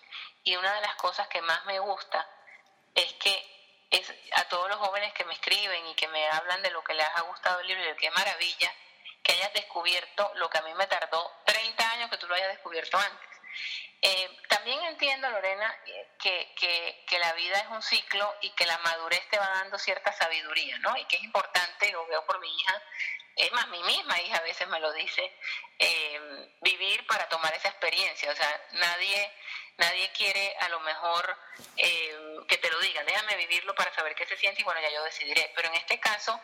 Y 0.43 0.55
una 0.55 0.74
de 0.75 0.81
las 0.81 0.95
cosas 0.95 1.27
que 1.27 1.41
más 1.41 1.65
me 1.65 1.79
gusta 1.79 2.25
es 2.93 3.13
que 3.13 3.88
es 3.89 4.13
a 4.36 4.43
todos 4.45 4.69
los 4.69 4.77
jóvenes 4.77 5.13
que 5.13 5.25
me 5.25 5.34
escriben 5.34 5.86
y 5.88 5.95
que 5.95 6.07
me 6.07 6.27
hablan 6.29 6.62
de 6.62 6.72
lo 6.72 6.84
que 6.84 6.93
les 6.93 7.07
ha 7.07 7.22
gustado 7.22 7.60
el 7.60 7.67
libro 7.67 7.84
y 7.84 7.88
de 7.88 7.95
qué 7.95 8.12
maravilla 8.12 8.74
que 9.24 9.34
hayas 9.34 9.53
descubierto 9.53 10.31
lo 10.36 10.50
que 10.50 10.60
a 10.60 10.62
mí 10.62 10.74
me 10.75 10.88
tardó 10.88 11.31
30 11.45 11.91
años 11.91 12.10
que 12.10 12.17
tú 12.17 12.27
lo 12.27 12.36
hayas 12.36 12.50
descubierto 12.50 12.98
antes. 12.98 13.35
Eh, 14.01 14.29
también 14.50 14.81
entiendo, 14.83 15.29
Lorena, 15.29 15.75
que, 16.19 16.53
que, 17.07 17.19
la 17.19 17.33
vida 17.33 17.57
es 17.57 17.67
un 17.69 17.81
ciclo 17.81 18.35
y 18.41 18.51
que 18.51 18.65
la 18.65 18.77
madurez 18.79 19.27
te 19.29 19.39
va 19.39 19.47
dando 19.47 19.79
cierta 19.79 20.12
sabiduría, 20.12 20.77
¿no? 20.79 20.95
Y 20.97 21.05
que 21.05 21.15
es 21.15 21.24
importante, 21.24 21.91
lo 21.91 22.05
veo 22.05 22.24
por 22.25 22.39
mi 22.39 22.55
hija, 22.55 22.81
es 23.35 23.51
más, 23.51 23.67
mi 23.67 23.81
misma 23.83 24.19
hija 24.21 24.38
a 24.38 24.41
veces 24.41 24.67
me 24.69 24.79
lo 24.79 24.93
dice, 24.93 25.31
eh, 25.79 26.50
vivir 26.62 27.05
para 27.07 27.27
tomar 27.27 27.53
esa 27.53 27.67
experiencia. 27.67 28.31
O 28.31 28.35
sea, 28.35 28.62
nadie, 28.74 29.31
nadie 29.77 30.12
quiere 30.13 30.55
a 30.62 30.69
lo 30.69 30.79
mejor 30.81 31.38
eh, 31.75 32.15
que 32.47 32.57
te 32.57 32.69
lo 32.69 32.79
digan, 32.79 33.05
déjame 33.05 33.35
vivirlo 33.35 33.75
para 33.75 33.93
saber 33.93 34.15
qué 34.15 34.25
se 34.25 34.38
siente 34.38 34.62
y 34.62 34.63
bueno, 34.63 34.79
ya 34.81 34.91
yo 34.91 35.03
decidiré. 35.03 35.51
Pero 35.55 35.67
en 35.67 35.75
este 35.75 36.00
caso, 36.00 36.39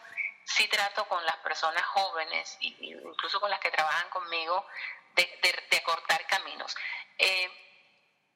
sí 0.45 0.67
trato 0.67 1.07
con 1.07 1.25
las 1.25 1.37
personas 1.37 1.83
jóvenes, 1.85 2.57
incluso 2.59 3.39
con 3.39 3.49
las 3.49 3.59
que 3.59 3.71
trabajan 3.71 4.09
conmigo, 4.09 4.65
de, 5.15 5.67
de, 5.69 5.83
cortar 5.83 6.25
caminos. 6.27 6.75
Eh, 7.17 7.49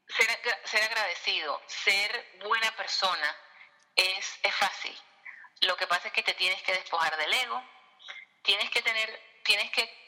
ser, 0.07 0.27
ser 0.65 0.83
agradecido, 0.83 1.61
ser 1.67 2.39
buena 2.43 2.75
persona 2.75 3.35
es, 3.95 4.39
es 4.43 4.55
fácil. 4.55 4.97
Lo 5.61 5.75
que 5.77 5.87
pasa 5.87 6.07
es 6.07 6.13
que 6.13 6.23
te 6.23 6.33
tienes 6.33 6.61
que 6.63 6.73
despojar 6.73 7.15
del 7.17 7.33
ego, 7.33 7.63
tienes 8.43 8.69
que 8.69 8.81
tener, 8.81 9.41
tienes 9.43 9.71
que 9.71 10.05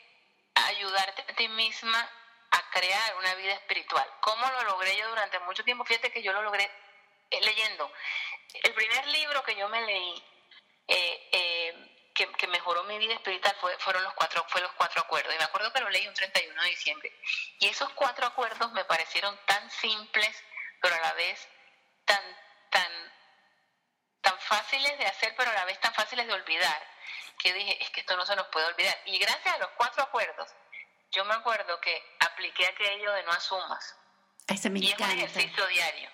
ayudarte 0.55 1.21
a 1.21 1.35
ti 1.35 1.47
misma 1.47 2.09
a 2.51 2.69
crear 2.71 3.15
una 3.17 3.35
vida 3.35 3.53
espiritual. 3.53 4.07
¿Cómo 4.21 4.45
lo 4.51 4.63
logré 4.63 4.95
yo 4.97 5.07
durante 5.09 5.39
mucho 5.39 5.63
tiempo? 5.63 5.85
Fíjate 5.85 6.11
que 6.11 6.21
yo 6.21 6.33
lo 6.33 6.41
logré 6.41 6.69
eh, 7.29 7.41
leyendo. 7.41 7.91
El 8.63 8.73
primer 8.73 9.07
libro 9.07 9.43
que 9.43 9.55
yo 9.55 9.67
me 9.69 9.81
leí 9.81 10.23
eh, 10.87 11.29
eh, 11.31 12.13
que, 12.13 12.47
mejoró 12.47 12.83
mi 12.85 12.97
vida 12.97 13.13
espiritual 13.13 13.55
fue, 13.59 13.77
fueron 13.79 14.03
los 14.03 14.13
cuatro, 14.13 14.45
fue 14.49 14.61
los 14.61 14.71
cuatro 14.73 15.01
acuerdos. 15.01 15.33
Y 15.33 15.37
me 15.37 15.43
acuerdo 15.43 15.71
que 15.71 15.81
lo 15.81 15.89
leí 15.89 16.07
un 16.07 16.13
31 16.13 16.63
de 16.63 16.69
diciembre. 16.69 17.13
Y 17.59 17.67
esos 17.67 17.89
cuatro 17.93 18.25
acuerdos 18.25 18.71
me 18.71 18.85
parecieron 18.85 19.37
tan 19.45 19.69
simples, 19.69 20.43
pero 20.81 20.95
a 20.95 20.99
la 20.99 21.13
vez 21.13 21.47
tan, 22.05 22.23
tan, 22.71 22.91
tan 24.21 24.39
fáciles 24.39 24.97
de 24.97 25.05
hacer, 25.05 25.35
pero 25.37 25.51
a 25.51 25.53
la 25.53 25.65
vez 25.65 25.79
tan 25.79 25.93
fáciles 25.93 26.25
de 26.25 26.33
olvidar 26.33 26.97
que 27.37 27.53
dije, 27.53 27.83
es 27.83 27.89
que 27.91 28.01
esto 28.01 28.15
no 28.15 28.25
se 28.25 28.35
nos 28.35 28.47
puede 28.47 28.65
olvidar. 28.67 28.97
Y 29.05 29.17
gracias 29.19 29.55
a 29.55 29.57
los 29.59 29.69
cuatro 29.77 30.03
acuerdos, 30.03 30.49
yo 31.11 31.23
me 31.25 31.33
acuerdo 31.33 31.79
que 31.79 32.01
apliqué 32.19 32.65
aquello 32.65 33.11
de 33.13 33.23
no 33.23 33.31
asumas. 33.31 33.95
Me 34.47 34.79
y 34.79 34.91
es 34.91 34.99
un 34.99 35.11
ejercicio 35.11 35.67
diario. 35.67 36.09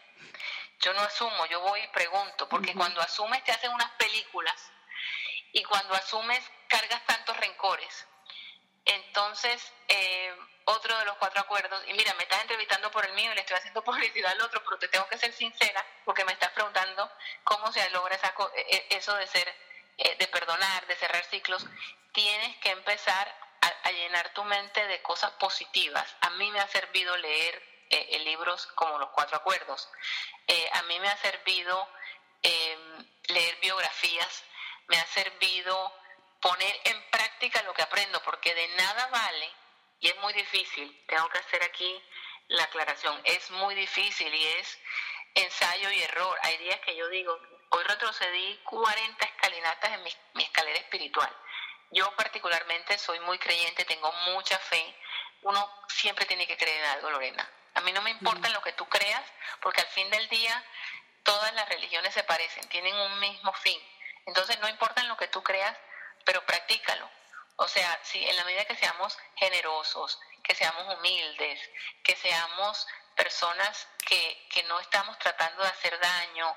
Yo 0.84 0.94
no 0.94 1.02
asumo, 1.02 1.46
yo 1.48 1.62
voy 1.62 1.80
y 1.82 1.88
pregunto, 1.88 2.48
porque 2.50 2.74
cuando 2.74 3.02
asumes 3.02 3.44
te 3.44 3.52
hacen 3.52 3.72
unas 3.72 3.90
películas 3.92 4.72
y 5.54 5.64
cuando 5.64 5.94
asumes 5.94 6.44
cargas 6.68 7.06
tantos 7.06 7.38
rencores. 7.38 8.08
Entonces, 8.86 9.72
eh, 9.88 10.36
otro 10.66 10.98
de 10.98 11.06
los 11.06 11.16
cuatro 11.18 11.42
acuerdos, 11.42 11.82
y 11.88 11.94
mira, 11.94 12.14
me 12.16 12.24
estás 12.24 12.42
entrevistando 12.42 12.92
por 12.92 13.06
el 13.06 13.14
mío 13.14 13.32
y 13.32 13.36
le 13.36 13.42
estoy 13.42 13.58
haciendo 13.58 13.84
publicidad 13.86 14.32
al 14.32 14.42
otro, 14.42 14.62
pero 14.64 14.78
te 14.78 14.90
tengo 14.90 15.08
que 15.08 15.18
ser 15.18 15.32
sincera 15.32 15.86
porque 16.04 16.26
me 16.26 16.34
estás 16.34 16.52
preguntando 16.52 17.10
cómo 17.44 17.72
se 17.72 17.90
logra 17.92 18.16
esa, 18.16 18.34
e, 18.56 18.88
e, 18.90 18.98
eso 18.98 19.16
de 19.16 19.28
ser 19.28 19.56
eh, 19.98 20.16
de 20.18 20.28
perdonar, 20.28 20.88
de 20.88 20.96
cerrar 20.96 21.24
ciclos, 21.26 21.66
tienes 22.14 22.58
que 22.58 22.72
empezar 22.72 23.36
a, 23.62 23.92
llenar 23.92 24.34
tu 24.34 24.44
mente 24.44 24.86
de 24.88 25.02
cosas 25.04 25.32
positivas. 25.34 26.16
A 26.22 26.32
mí 26.32 26.50
me 26.52 26.60
ha 26.60 26.68
servido 26.68 27.16
leer 27.18 27.73
eh, 27.94 28.20
libros 28.20 28.68
como 28.76 28.98
Los 29.00 29.10
Cuatro 29.10 29.38
Acuerdos. 29.38 29.90
Eh, 30.48 30.70
a 30.74 30.82
mí 30.84 31.00
me 31.00 31.10
ha 31.10 31.18
servido 31.18 31.90
em, 32.42 33.08
leer 33.28 33.56
biografías, 33.62 34.44
me 34.88 34.98
ha 34.98 35.06
servido 35.08 35.94
poner 36.42 36.82
en 36.86 37.10
práctica 37.10 37.64
lo 37.64 37.74
que 37.74 37.84
aprendo, 37.84 38.22
porque 38.24 38.54
de 38.54 38.68
nada 38.70 39.08
vale, 39.08 39.52
y 40.00 40.10
es 40.10 40.18
muy 40.18 40.34
difícil, 40.34 41.06
tengo 41.08 41.30
que 41.30 41.40
hacer 41.40 41.64
aquí 41.64 42.04
la 42.50 42.64
aclaración, 42.64 43.20
es 43.24 43.50
muy 43.52 43.74
difícil 43.76 44.34
y 44.34 44.48
es 44.60 44.80
ensayo 45.36 45.90
y 45.92 46.04
error. 46.04 46.38
Hay 46.44 46.58
días 46.58 46.80
que 46.82 46.96
yo 46.96 47.08
digo, 47.08 47.40
Hoy 47.76 47.84
retrocedí 47.86 48.60
40 48.66 49.26
escalinatas 49.26 49.94
en 49.94 50.04
mi, 50.04 50.44
escalera 50.44 50.78
espiritual. 50.78 51.36
Yo 51.90 52.16
particularmente 52.16 53.00
soy 53.00 53.20
muy 53.22 53.40
creyente, 53.40 53.84
tengo 53.86 54.12
mucha 54.32 54.60
fe. 54.60 54.96
Uno 55.42 55.68
siempre 55.88 56.28
tiene 56.28 56.46
que 56.46 56.56
creer 56.56 56.84
en 56.84 56.90
algo, 56.92 57.10
Lorena. 57.10 57.50
A 57.76 57.82
mí 57.82 57.92
no 57.92 58.02
me 58.02 58.12
importa 58.12 58.48
en 58.48 58.54
lo 58.54 58.62
que 58.62 58.74
tú 58.74 58.88
creas, 58.88 59.24
porque 59.62 59.82
al 59.82 59.88
fin 59.88 60.10
del 60.10 60.28
día 60.30 60.64
todas 61.24 61.54
las 61.54 61.68
religiones 61.70 62.14
se 62.14 62.24
parecen, 62.24 62.68
tienen 62.70 62.96
un 62.96 63.20
mismo 63.20 63.54
fin. 63.54 63.82
Entonces 64.26 64.60
no 64.60 64.70
importa 64.70 65.02
en 65.02 65.10
lo 65.10 65.18
que 65.18 65.28
tú 65.28 65.44
creas, 65.44 65.78
pero 66.26 66.46
practícalo. 66.46 67.10
O 67.58 67.68
sea, 67.68 68.00
si 68.04 68.24
en 68.28 68.36
la 68.36 68.46
medida 68.46 68.66
que 68.66 68.76
seamos 68.76 69.18
generosos, 69.36 70.20
que 70.44 70.56
seamos 70.56 70.98
humildes, 70.98 71.60
que 72.04 72.16
seamos 72.16 72.88
personas 73.16 73.88
que, 74.06 74.48
que 74.50 74.64
no 74.64 74.80
estamos 74.80 75.18
tratando 75.20 75.64
de 75.64 75.70
hacer 75.70 76.00
daño 76.00 76.56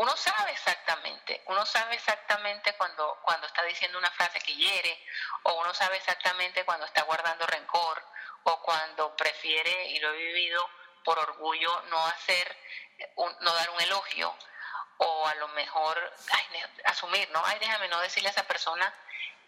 uno 0.00 0.16
sabe 0.16 0.52
exactamente, 0.52 1.42
uno 1.48 1.66
sabe 1.66 1.94
exactamente 1.94 2.72
cuando, 2.78 3.18
cuando 3.22 3.46
está 3.46 3.62
diciendo 3.64 3.98
una 3.98 4.10
frase 4.10 4.40
que 4.40 4.54
hiere, 4.54 4.98
o 5.42 5.52
uno 5.60 5.74
sabe 5.74 5.98
exactamente 5.98 6.64
cuando 6.64 6.86
está 6.86 7.02
guardando 7.02 7.46
rencor, 7.46 8.02
o 8.44 8.62
cuando 8.62 9.14
prefiere, 9.16 9.88
y 9.88 10.00
lo 10.00 10.12
he 10.12 10.16
vivido 10.16 10.68
por 11.04 11.18
orgullo, 11.18 11.82
no 11.90 12.06
hacer, 12.06 12.56
no 13.40 13.54
dar 13.54 13.70
un 13.70 13.80
elogio, 13.80 14.36
o 14.98 15.26
a 15.26 15.34
lo 15.36 15.48
mejor 15.48 16.12
asumir, 16.84 17.28
¿no? 17.30 17.42
Ay, 17.44 17.58
déjame 17.58 17.88
no 17.88 18.00
decirle 18.00 18.28
a 18.28 18.32
esa 18.32 18.46
persona 18.46 18.92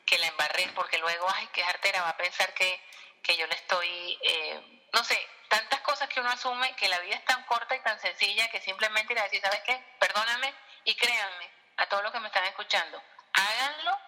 que 0.06 0.18
la 0.18 0.26
embarré, 0.26 0.68
porque 0.74 0.98
luego, 0.98 1.26
ay, 1.34 1.48
qué 1.52 1.62
artera, 1.62 2.02
va 2.02 2.10
a 2.10 2.16
pensar 2.16 2.52
que, 2.54 2.80
que 3.22 3.36
yo 3.36 3.46
le 3.46 3.54
estoy, 3.54 4.18
eh, 4.22 4.88
no 4.92 5.04
sé, 5.04 5.28
tantas 5.48 5.80
cosas 5.80 6.08
que 6.08 6.20
uno 6.20 6.30
asume 6.30 6.74
que 6.76 6.88
la 6.88 6.98
vida 7.00 7.16
es 7.16 7.24
tan 7.26 7.44
corta 7.44 7.76
y 7.76 7.80
tan 7.80 8.00
sencilla 8.00 8.50
que 8.50 8.60
simplemente 8.60 9.12
ir 9.12 9.18
a 9.18 9.24
decir, 9.24 9.42
¿sabes 9.42 9.60
qué? 9.66 9.94
Perdóname 9.98 10.54
y 10.84 10.96
créanme 10.96 11.50
a 11.76 11.88
todos 11.88 12.02
los 12.02 12.12
que 12.12 12.20
me 12.20 12.28
están 12.28 12.44
escuchando, 12.44 13.02
háganlo 13.34 13.98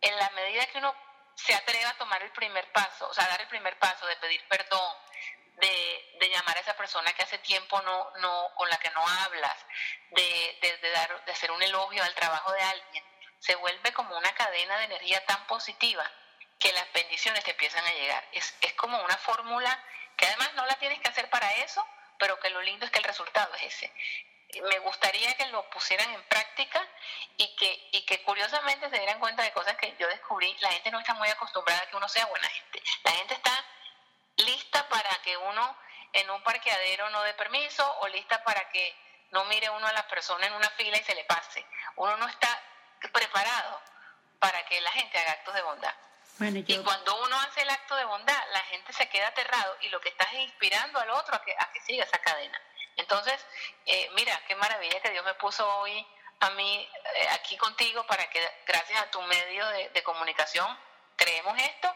en 0.00 0.16
la 0.16 0.30
medida 0.30 0.66
que 0.66 0.78
uno 0.78 0.94
se 1.44 1.54
atreva 1.54 1.90
a 1.90 1.98
tomar 1.98 2.22
el 2.22 2.30
primer 2.32 2.70
paso, 2.72 3.08
o 3.08 3.14
sea, 3.14 3.26
dar 3.28 3.40
el 3.40 3.48
primer 3.48 3.78
paso 3.78 4.06
de 4.06 4.16
pedir 4.16 4.46
perdón, 4.48 4.96
de, 5.56 6.16
de 6.20 6.30
llamar 6.30 6.56
a 6.56 6.60
esa 6.60 6.76
persona 6.76 7.12
que 7.12 7.22
hace 7.22 7.38
tiempo 7.38 7.80
no, 7.82 8.10
no, 8.18 8.50
con 8.56 8.68
la 8.68 8.76
que 8.78 8.90
no 8.90 9.06
hablas, 9.06 9.56
de, 10.10 10.58
de, 10.60 10.76
de, 10.78 10.90
dar, 10.90 11.24
de 11.24 11.32
hacer 11.32 11.50
un 11.50 11.62
elogio 11.62 12.02
al 12.02 12.14
trabajo 12.14 12.52
de 12.52 12.62
alguien, 12.62 13.04
se 13.38 13.54
vuelve 13.54 13.92
como 13.92 14.16
una 14.16 14.34
cadena 14.34 14.78
de 14.78 14.84
energía 14.84 15.24
tan 15.26 15.46
positiva 15.46 16.10
que 16.58 16.72
las 16.72 16.92
bendiciones 16.92 17.44
te 17.44 17.52
empiezan 17.52 17.84
a 17.86 17.92
llegar. 17.92 18.28
Es, 18.32 18.54
es 18.60 18.74
como 18.74 19.00
una 19.02 19.16
fórmula 19.16 19.84
que 20.16 20.26
además 20.26 20.52
no 20.54 20.66
la 20.66 20.74
tienes 20.74 21.00
que 21.00 21.08
hacer 21.08 21.30
para 21.30 21.52
eso, 21.58 21.86
pero 22.18 22.38
que 22.40 22.50
lo 22.50 22.60
lindo 22.62 22.84
es 22.84 22.90
que 22.90 22.98
el 22.98 23.04
resultado 23.04 23.54
es 23.54 23.62
ese. 23.74 23.92
Me 24.54 24.78
gustaría 24.78 25.34
que 25.36 25.46
lo 25.48 25.68
pusieran 25.70 26.10
en 26.10 26.22
práctica 26.24 26.86
y 27.36 27.54
que, 27.56 27.88
y 27.92 28.04
que 28.06 28.22
curiosamente 28.22 28.88
se 28.88 28.98
dieran 28.98 29.20
cuenta 29.20 29.42
de 29.42 29.52
cosas 29.52 29.76
que 29.76 29.94
yo 29.98 30.08
descubrí. 30.08 30.56
La 30.60 30.70
gente 30.70 30.90
no 30.90 31.00
está 31.00 31.14
muy 31.14 31.28
acostumbrada 31.28 31.82
a 31.82 31.86
que 31.86 31.96
uno 31.96 32.08
sea 32.08 32.26
buena 32.26 32.48
gente. 32.48 32.82
La 33.04 33.12
gente 33.12 33.34
está 33.34 33.64
lista 34.36 34.88
para 34.88 35.10
que 35.22 35.36
uno 35.36 35.76
en 36.12 36.30
un 36.30 36.42
parqueadero 36.42 37.10
no 37.10 37.22
dé 37.22 37.34
permiso 37.34 37.98
o 38.00 38.08
lista 38.08 38.42
para 38.42 38.68
que 38.70 38.96
no 39.30 39.44
mire 39.44 39.68
uno 39.68 39.86
a 39.86 39.92
la 39.92 40.08
persona 40.08 40.46
en 40.46 40.54
una 40.54 40.70
fila 40.70 40.96
y 40.96 41.04
se 41.04 41.14
le 41.14 41.24
pase. 41.24 41.64
Uno 41.96 42.16
no 42.16 42.26
está 42.26 42.62
preparado 43.12 43.82
para 44.38 44.64
que 44.66 44.80
la 44.80 44.90
gente 44.92 45.18
haga 45.18 45.32
actos 45.32 45.54
de 45.54 45.62
bondad. 45.62 45.94
Y 46.40 46.78
cuando 46.84 47.20
uno 47.24 47.40
hace 47.40 47.62
el 47.62 47.70
acto 47.70 47.96
de 47.96 48.04
bondad, 48.04 48.44
la 48.52 48.60
gente 48.60 48.92
se 48.92 49.08
queda 49.08 49.28
aterrado 49.28 49.76
y 49.80 49.88
lo 49.88 50.00
que 50.00 50.10
estás 50.10 50.28
es 50.32 50.40
inspirando 50.40 51.00
al 51.00 51.10
otro 51.10 51.34
a 51.34 51.42
que, 51.42 51.52
a 51.58 51.72
que 51.72 51.80
siga 51.80 52.04
esa 52.04 52.18
cadena. 52.18 52.60
Entonces, 52.98 53.34
eh, 53.86 54.10
mira, 54.14 54.38
qué 54.46 54.54
maravilla 54.56 55.00
que 55.00 55.10
Dios 55.10 55.24
me 55.24 55.34
puso 55.34 55.66
hoy 55.78 56.06
a 56.40 56.50
mí 56.50 56.88
eh, 57.16 57.28
aquí 57.32 57.56
contigo 57.56 58.04
para 58.06 58.28
que 58.28 58.40
gracias 58.66 59.00
a 59.00 59.10
tu 59.10 59.20
medio 59.22 59.66
de, 59.68 60.02
comunicación 60.02 60.66
creemos 61.16 61.58
esto 61.58 61.92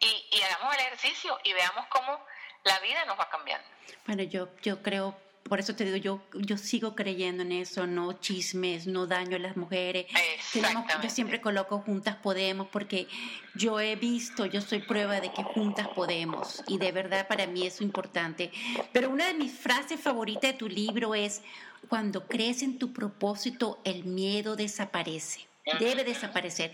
y, 0.00 0.28
y, 0.32 0.42
hagamos 0.42 0.74
el 0.74 0.80
ejercicio 0.80 1.38
y 1.44 1.52
veamos 1.52 1.86
cómo 1.86 2.24
la 2.64 2.78
vida 2.80 3.04
nos 3.04 3.18
va 3.18 3.30
cambiando. 3.30 3.66
Bueno, 4.06 4.22
yo, 4.24 4.48
yo 4.62 4.82
creo 4.82 5.16
por 5.48 5.60
eso 5.60 5.74
te 5.74 5.84
digo, 5.84 5.96
yo, 5.96 6.20
yo 6.40 6.56
sigo 6.56 6.94
creyendo 6.94 7.42
en 7.42 7.52
eso, 7.52 7.86
no 7.86 8.14
chismes, 8.14 8.86
no 8.86 9.06
daño 9.06 9.36
a 9.36 9.38
las 9.38 9.56
mujeres. 9.56 10.06
yo 11.02 11.10
siempre 11.10 11.40
coloco 11.40 11.80
juntas 11.80 12.16
podemos 12.16 12.68
porque 12.68 13.06
yo 13.54 13.78
he 13.78 13.94
visto, 13.96 14.46
yo 14.46 14.60
soy 14.60 14.80
prueba 14.80 15.20
de 15.20 15.30
que 15.32 15.42
juntas 15.42 15.88
podemos 15.88 16.62
y 16.66 16.78
de 16.78 16.92
verdad 16.92 17.28
para 17.28 17.46
mí 17.46 17.66
eso 17.66 17.76
es 17.76 17.82
importante. 17.82 18.50
Pero 18.92 19.10
una 19.10 19.26
de 19.26 19.34
mis 19.34 19.52
frases 19.52 20.00
favoritas 20.00 20.52
de 20.52 20.58
tu 20.58 20.68
libro 20.68 21.14
es, 21.14 21.42
cuando 21.88 22.26
crees 22.26 22.62
en 22.62 22.78
tu 22.78 22.92
propósito, 22.92 23.80
el 23.84 24.04
miedo 24.04 24.56
desaparece, 24.56 25.46
debe 25.78 26.04
desaparecer 26.04 26.72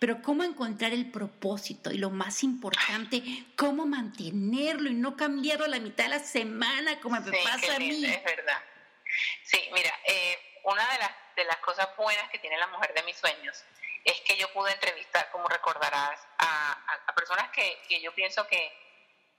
pero 0.00 0.22
cómo 0.22 0.42
encontrar 0.42 0.92
el 0.92 1.10
propósito 1.10 1.90
y 1.90 1.98
lo 1.98 2.08
más 2.08 2.42
importante, 2.42 3.22
cómo 3.54 3.84
mantenerlo 3.84 4.88
y 4.88 4.94
no 4.94 5.14
cambiarlo 5.14 5.66
a 5.66 5.68
la 5.68 5.78
mitad 5.78 6.04
de 6.04 6.10
la 6.10 6.18
semana 6.20 6.98
como 7.00 7.20
me 7.20 7.32
pasa 7.44 7.76
a 7.76 7.78
mí. 7.78 8.06
Es 8.06 8.24
verdad. 8.24 8.64
Sí, 9.44 9.62
mira, 9.74 9.94
eh, 10.06 10.38
una 10.64 10.90
de 10.90 10.98
las, 11.00 11.10
de 11.36 11.44
las 11.44 11.58
cosas 11.58 11.86
buenas 11.98 12.30
que 12.30 12.38
tiene 12.38 12.56
la 12.56 12.68
mujer 12.68 12.94
de 12.94 13.02
mis 13.02 13.14
sueños 13.18 13.62
es 14.02 14.18
que 14.22 14.38
yo 14.38 14.50
pude 14.54 14.72
entrevistar, 14.72 15.28
como 15.32 15.46
recordarás, 15.48 16.18
a, 16.38 16.72
a, 17.06 17.14
personas 17.14 17.50
que, 17.50 17.82
que, 17.86 18.00
yo 18.00 18.14
pienso 18.14 18.46
que, 18.46 18.72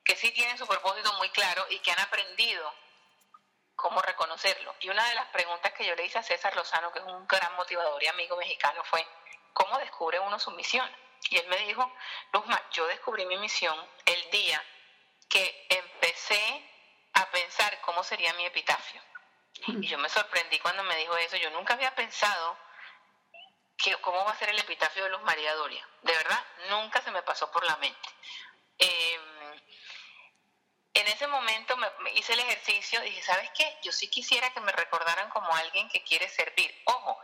que 0.05 0.15
sí 0.15 0.29
tienen 0.29 0.59
su 0.59 0.67
propósito 0.67 1.11
muy 1.17 1.29
claro 1.29 1.65
y 1.71 1.79
que 1.79 1.89
han 1.89 1.99
aprendido 2.01 2.71
cómo 3.81 4.01
reconocerlo. 4.01 4.73
Y 4.79 4.89
una 4.89 5.05
de 5.09 5.15
las 5.15 5.27
preguntas 5.27 5.73
que 5.73 5.85
yo 5.85 5.95
le 5.95 6.05
hice 6.05 6.19
a 6.19 6.23
César 6.23 6.55
Lozano, 6.55 6.91
que 6.93 6.99
es 6.99 7.05
un 7.05 7.27
gran 7.27 7.53
motivador 7.55 8.01
y 8.01 8.07
amigo 8.07 8.37
mexicano, 8.37 8.83
fue, 8.85 9.05
¿Cómo 9.53 9.77
descubre 9.79 10.19
uno 10.19 10.39
su 10.39 10.51
misión? 10.51 10.89
Y 11.29 11.37
él 11.37 11.47
me 11.47 11.57
dijo, 11.57 11.91
Luzma, 12.33 12.61
yo 12.71 12.87
descubrí 12.87 13.25
mi 13.25 13.37
misión 13.37 13.75
el 14.05 14.29
día 14.31 14.63
que 15.29 15.67
empecé 15.69 16.69
a 17.13 17.29
pensar 17.31 17.79
cómo 17.81 18.03
sería 18.03 18.33
mi 18.33 18.45
epitafio. 18.45 19.01
Y 19.67 19.87
yo 19.87 19.97
me 19.97 20.09
sorprendí 20.09 20.57
cuando 20.59 20.83
me 20.83 20.95
dijo 20.97 21.15
eso. 21.17 21.37
Yo 21.37 21.51
nunca 21.51 21.73
había 21.75 21.93
pensado 21.93 22.57
que, 23.77 23.95
cómo 23.97 24.23
va 24.25 24.31
a 24.31 24.37
ser 24.37 24.49
el 24.49 24.59
epitafio 24.59 25.03
de 25.03 25.09
Luz 25.09 25.21
María 25.21 25.53
Doria. 25.55 25.87
De 26.01 26.13
verdad, 26.13 26.43
nunca 26.69 27.01
se 27.01 27.11
me 27.11 27.21
pasó 27.21 27.51
por 27.51 27.63
la 27.65 27.77
mente. 27.77 28.09
Em, 28.79 29.40
en 30.93 31.07
ese 31.07 31.27
momento 31.27 31.77
me, 31.77 31.87
hice 32.15 32.33
el 32.33 32.39
ejercicio 32.39 33.03
y 33.03 33.09
dije, 33.09 33.23
¿sabes 33.23 33.49
qué? 33.51 33.77
Yo 33.83 33.91
sí 33.91 34.09
quisiera 34.09 34.51
que 34.53 34.59
me 34.59 34.71
recordaran 34.71 35.29
como 35.29 35.53
alguien 35.55 35.89
que 35.89 36.03
quiere 36.03 36.27
servir. 36.27 36.73
Ojo, 36.85 37.17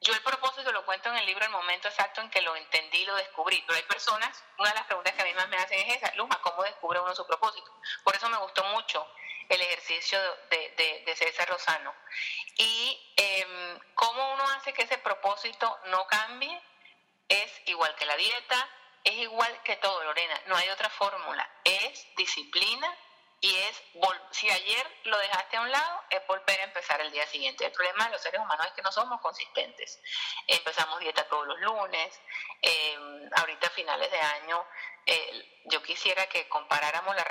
yo 0.00 0.12
el 0.12 0.22
propósito 0.22 0.72
lo 0.72 0.84
cuento 0.84 1.08
en 1.10 1.16
el 1.16 1.26
libro 1.26 1.44
el 1.44 1.50
momento 1.50 1.88
exacto 1.88 2.20
en 2.20 2.30
que 2.30 2.42
lo 2.42 2.54
entendí 2.56 2.98
y 2.98 3.06
lo 3.06 3.14
descubrí, 3.14 3.62
pero 3.66 3.76
hay 3.76 3.84
personas, 3.84 4.42
una 4.58 4.70
de 4.70 4.74
las 4.74 4.86
preguntas 4.86 5.14
que 5.14 5.22
a 5.22 5.24
mí 5.24 5.34
más 5.34 5.48
me 5.48 5.56
hacen 5.56 5.78
es 5.80 5.96
esa, 5.96 6.14
Luma, 6.14 6.40
¿cómo 6.42 6.62
descubre 6.62 7.00
uno 7.00 7.14
su 7.14 7.26
propósito? 7.26 7.72
Por 8.04 8.14
eso 8.14 8.28
me 8.28 8.38
gustó 8.38 8.64
mucho 8.64 9.06
el 9.48 9.60
ejercicio 9.60 10.18
de, 10.50 11.14
César 11.16 11.48
Rosano. 11.48 11.94
Y 12.56 13.14
eh, 13.16 13.78
cómo 13.94 14.34
uno 14.34 14.44
hace 14.50 14.74
que 14.74 14.82
ese 14.82 14.98
propósito 14.98 15.78
no 15.86 16.06
cambie 16.08 16.60
es 17.28 17.62
igual 17.66 17.94
que 17.96 18.06
la 18.06 18.16
dieta, 18.16 18.68
es 19.06 19.14
igual 19.18 19.62
que 19.62 19.76
todo, 19.76 20.02
Lorena, 20.02 20.34
no 20.46 20.56
hay 20.56 20.68
otra 20.68 20.90
fórmula, 20.90 21.48
es 21.62 22.06
disciplina 22.16 22.92
y 23.40 23.54
es, 23.54 23.82
si 24.32 24.50
ayer 24.50 25.00
lo 25.04 25.16
dejaste 25.18 25.56
a 25.56 25.60
un 25.60 25.70
lado, 25.70 26.02
es 26.10 26.26
volver 26.26 26.60
a 26.60 26.64
empezar 26.64 27.00
el 27.00 27.12
día 27.12 27.24
siguiente. 27.26 27.66
El 27.66 27.72
problema 27.72 28.06
de 28.06 28.10
los 28.10 28.20
seres 28.20 28.40
humanos 28.40 28.66
es 28.66 28.72
que 28.72 28.82
no 28.82 28.90
somos 28.90 29.20
consistentes. 29.20 30.00
Empezamos 30.48 30.98
dieta 30.98 31.28
todos 31.28 31.46
los 31.46 31.60
lunes, 31.60 32.20
em, 32.62 33.30
ahorita 33.36 33.68
a 33.68 33.70
finales 33.70 34.10
de 34.10 34.20
año, 34.20 34.66
yo 35.66 35.82
quisiera 35.82 36.26
que 36.26 36.48
comparáramos 36.48 37.14
las 37.14 37.26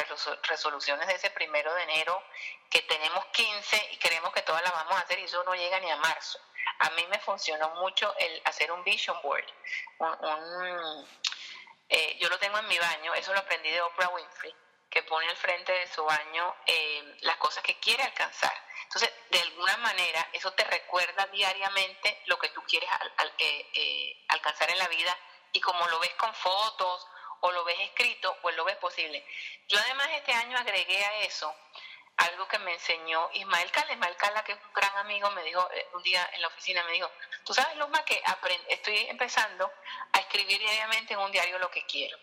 resoluciones 0.48 1.08
de 1.08 1.16
ese 1.16 1.30
primero 1.32 1.74
de 1.74 1.84
enero, 1.84 2.24
que 2.70 2.82
tenemos 2.84 3.26
15 3.28 3.90
y 3.92 3.98
creemos 3.98 4.32
que 4.32 4.42
todas 4.44 4.62
las 4.64 4.72
vamos 4.72 4.96
a 4.96 5.00
hacer 5.00 5.20
y 5.20 5.24
eso 5.24 5.44
no 5.44 5.54
llega 5.56 5.80
ni 5.80 5.92
a 5.92 5.98
marzo. 5.98 6.40
A 6.80 6.90
mí 6.92 7.06
me 7.08 7.20
funcionó 7.20 7.70
mucho 7.76 8.14
el 8.18 8.42
hacer 8.46 8.72
un 8.72 8.84
vision 8.84 9.22
board, 9.22 9.46
eh, 11.90 12.18
yo 12.20 12.30
lo 12.30 12.40
tengo 12.40 12.58
en 12.58 12.68
mi 12.68 12.78
baño, 12.78 13.14
eso 13.14 13.34
lo 13.34 13.40
aprendí 13.40 13.70
de 13.70 13.82
Oprah 13.82 14.10
Winfrey 14.10 14.56
que 14.96 15.04
pone 15.04 15.28
al 15.28 15.36
frente 15.36 15.74
de 15.74 15.88
su 15.88 16.06
baño 16.06 16.56
eh, 16.66 17.18
las 17.20 17.36
cosas 17.36 17.62
que 17.62 17.78
quiere 17.80 18.02
alcanzar. 18.02 18.54
Entonces, 18.84 19.12
de 19.30 19.42
alguna 19.42 19.76
manera, 19.76 20.26
eso 20.32 20.54
te 20.54 20.64
recuerda 20.64 21.26
diariamente 21.34 22.22
lo 22.28 22.40
que 22.40 22.48
tú 22.50 22.64
quieres 22.64 22.90
eh, 23.40 23.70
eh, 23.74 24.26
alcanzar 24.30 24.70
en 24.70 24.78
la 24.78 24.88
vida 24.88 25.14
y 25.52 25.60
como 25.60 25.86
lo 25.88 26.00
ves 26.00 26.14
con 26.14 26.34
fotos 26.34 27.08
o 27.42 27.52
lo 27.52 27.66
ves 27.66 27.78
escrito, 27.82 28.38
pues 28.42 28.56
lo 28.56 28.64
ves 28.64 28.78
posible. 28.78 29.28
Yo 29.68 29.78
además 29.80 30.08
este 30.12 30.32
año 30.32 30.58
agregué 30.58 31.04
a 31.04 31.20
eso 31.24 31.54
algo 32.18 32.48
que 32.48 32.60
me 32.60 32.74
enseñó 32.74 33.30
Ismael 33.34 33.72
Cala. 33.72 33.94
Ismael 33.94 34.16
Cala, 34.18 34.44
que 34.44 34.54
es 34.54 34.60
un 34.64 34.74
gran 34.74 34.98
amigo, 34.98 35.30
me 35.32 35.44
dijo 35.44 35.68
un 35.94 36.04
día 36.04 36.30
en 36.34 36.42
la 36.42 36.48
oficina, 36.48 36.84
me 36.84 36.92
dijo, 36.94 37.10
tú 37.44 37.54
sabes, 37.54 37.78
Luma, 37.78 38.04
que 38.06 38.22
estoy 38.70 38.98
empezando 39.08 39.72
a 40.14 40.20
escribir 40.20 40.60
diariamente 40.60 41.14
en 41.14 41.20
un 41.20 41.32
diario 41.32 41.60
lo 41.60 41.70
que 41.70 41.86
quiero 41.86 42.18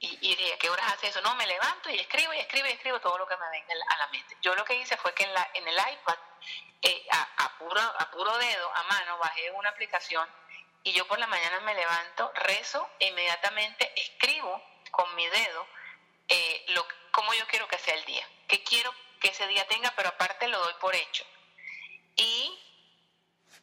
y, 0.00 0.18
y 0.20 0.52
¿a 0.52 0.58
qué 0.58 0.70
horas 0.70 0.92
hace 0.92 1.08
eso? 1.08 1.20
No, 1.22 1.34
me 1.34 1.46
levanto 1.46 1.90
y 1.90 1.98
escribo 1.98 2.32
y 2.32 2.38
escribo 2.38 2.66
y 2.68 2.72
escribo 2.72 3.00
todo 3.00 3.18
lo 3.18 3.26
que 3.26 3.36
me 3.36 3.50
venga 3.50 3.74
a 3.88 3.98
la 3.98 4.06
mente. 4.08 4.36
Yo 4.42 4.54
lo 4.54 4.64
que 4.64 4.74
hice 4.74 4.96
fue 4.96 5.12
que 5.14 5.24
en, 5.24 5.34
la, 5.34 5.48
en 5.54 5.66
el 5.66 5.74
iPad, 5.74 6.16
eh, 6.82 7.06
a, 7.10 7.58
puro, 7.58 7.80
a 7.80 8.10
puro 8.10 8.38
dedo, 8.38 8.74
a 8.74 8.82
mano, 8.84 9.18
bajé 9.18 9.50
una 9.52 9.70
aplicación 9.70 10.28
y 10.84 10.92
yo 10.92 11.06
por 11.08 11.18
la 11.18 11.26
mañana 11.26 11.58
me 11.60 11.74
levanto, 11.74 12.32
rezo 12.34 12.88
e 13.00 13.06
inmediatamente 13.06 13.92
escribo 13.96 14.62
con 14.92 15.12
mi 15.16 15.26
dedo 15.26 15.66
eh, 16.28 16.64
lo, 16.68 16.86
cómo 17.10 17.32
yo 17.34 17.46
quiero 17.48 17.68
que 17.68 17.78
sea 17.78 17.94
el 17.94 18.04
día, 18.04 18.26
qué 18.46 18.62
quiero 18.62 18.94
que 19.20 19.28
ese 19.28 19.46
día 19.46 19.66
tenga, 19.66 19.92
pero 19.96 20.10
aparte 20.10 20.48
lo 20.48 20.58
doy 20.58 20.74
por 20.80 20.94
hecho. 20.94 21.24
Y 22.16 22.58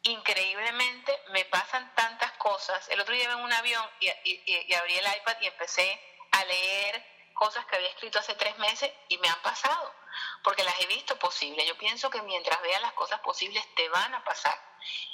increíblemente 0.02 1.18
me 1.30 1.44
pasan 1.46 1.94
tantas 1.94 2.32
cosas. 2.32 2.88
El 2.90 3.00
otro 3.00 3.14
día 3.14 3.30
en 3.30 3.38
un 3.38 3.52
avión 3.52 3.84
y, 4.00 4.10
y 4.44 4.74
abrí 4.74 4.94
el 4.94 5.16
iPad 5.18 5.36
y 5.40 5.46
empecé 5.46 6.00
a 6.32 6.44
leer 6.44 7.16
cosas 7.36 7.64
que 7.66 7.76
había 7.76 7.90
escrito 7.90 8.18
hace 8.18 8.34
tres 8.34 8.56
meses 8.58 8.90
y 9.08 9.18
me 9.18 9.28
han 9.28 9.40
pasado, 9.42 9.94
porque 10.42 10.64
las 10.64 10.78
he 10.80 10.86
visto 10.86 11.18
posibles. 11.18 11.66
Yo 11.66 11.76
pienso 11.76 12.10
que 12.10 12.22
mientras 12.22 12.60
veas 12.62 12.80
las 12.80 12.94
cosas 12.94 13.20
posibles 13.20 13.62
te 13.74 13.88
van 13.90 14.14
a 14.14 14.24
pasar. 14.24 14.58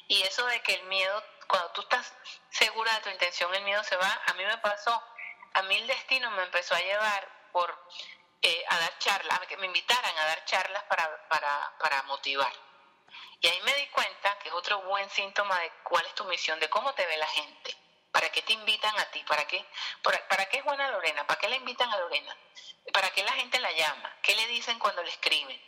Y 0.09 0.22
eso 0.22 0.46
de 0.46 0.62
que 0.62 0.74
el 0.74 0.85
miedo, 0.85 1.22
cuando 1.48 1.70
tú 1.72 1.83
estás 1.83 2.14
segura 2.50 2.94
de 2.94 3.00
tu 3.00 3.11
intención, 3.11 3.55
el 3.55 3.64
miedo 3.64 3.83
se 3.85 3.96
va, 3.96 4.22
a 4.27 4.35
mí 4.35 4.44
me 4.44 4.59
pasó. 4.59 5.03
A 5.55 5.62
mí 5.62 5.77
el 5.77 5.87
destino 5.87 6.31
me 6.31 6.44
empezó 6.44 6.74
a 6.74 6.81
llevar 6.81 7.41
por 7.53 7.79
eh, 8.41 8.65
a 8.69 8.79
dar 8.79 8.99
charlas, 8.99 9.38
que 9.47 9.57
me 9.57 9.67
invitaran 9.67 10.19
a 10.19 10.27
dar 10.27 10.45
charlas 10.45 10.83
para, 10.85 11.29
para, 11.29 11.73
para 11.79 12.03
motivar. 12.05 12.53
Y 13.41 13.49
ahí 13.49 13.61
me 13.62 13.75
di 13.75 13.87
cuenta 13.88 14.38
que 14.38 14.49
es 14.49 14.55
otro 14.55 14.83
buen 14.83 15.09
síntoma 15.11 15.59
de 15.61 15.71
cuál 15.85 16.05
es 16.07 16.15
tu 16.15 16.25
misión, 16.25 16.59
de 16.59 16.69
cómo 16.69 16.93
te 16.95 17.07
ve 17.07 17.17
la 17.17 17.27
gente. 17.27 17.77
¿Para 18.12 18.31
qué 18.31 18.43
te 18.43 18.53
invitan 18.53 18.97
a 18.99 19.05
ti? 19.07 19.25
¿Para 19.25 19.47
qué? 19.47 19.65
¿Para, 20.03 20.47
qué 20.47 20.59
es 20.59 20.65
buena 20.65 20.91
Lorena? 20.91 21.27
¿Para 21.27 21.41
qué 21.41 21.49
le 21.49 21.57
invitan 21.57 21.91
a 21.91 21.99
Lorena? 21.99 22.37
¿Para 22.93 23.11
qué 23.11 23.25
la 23.25 23.33
gente 23.33 23.59
la 23.59 23.73
llama? 23.73 24.17
¿Qué 24.23 24.35
le 24.35 24.47
dicen 24.49 24.79
cuando 24.79 25.03
le 25.03 25.11
escriben? 25.11 25.61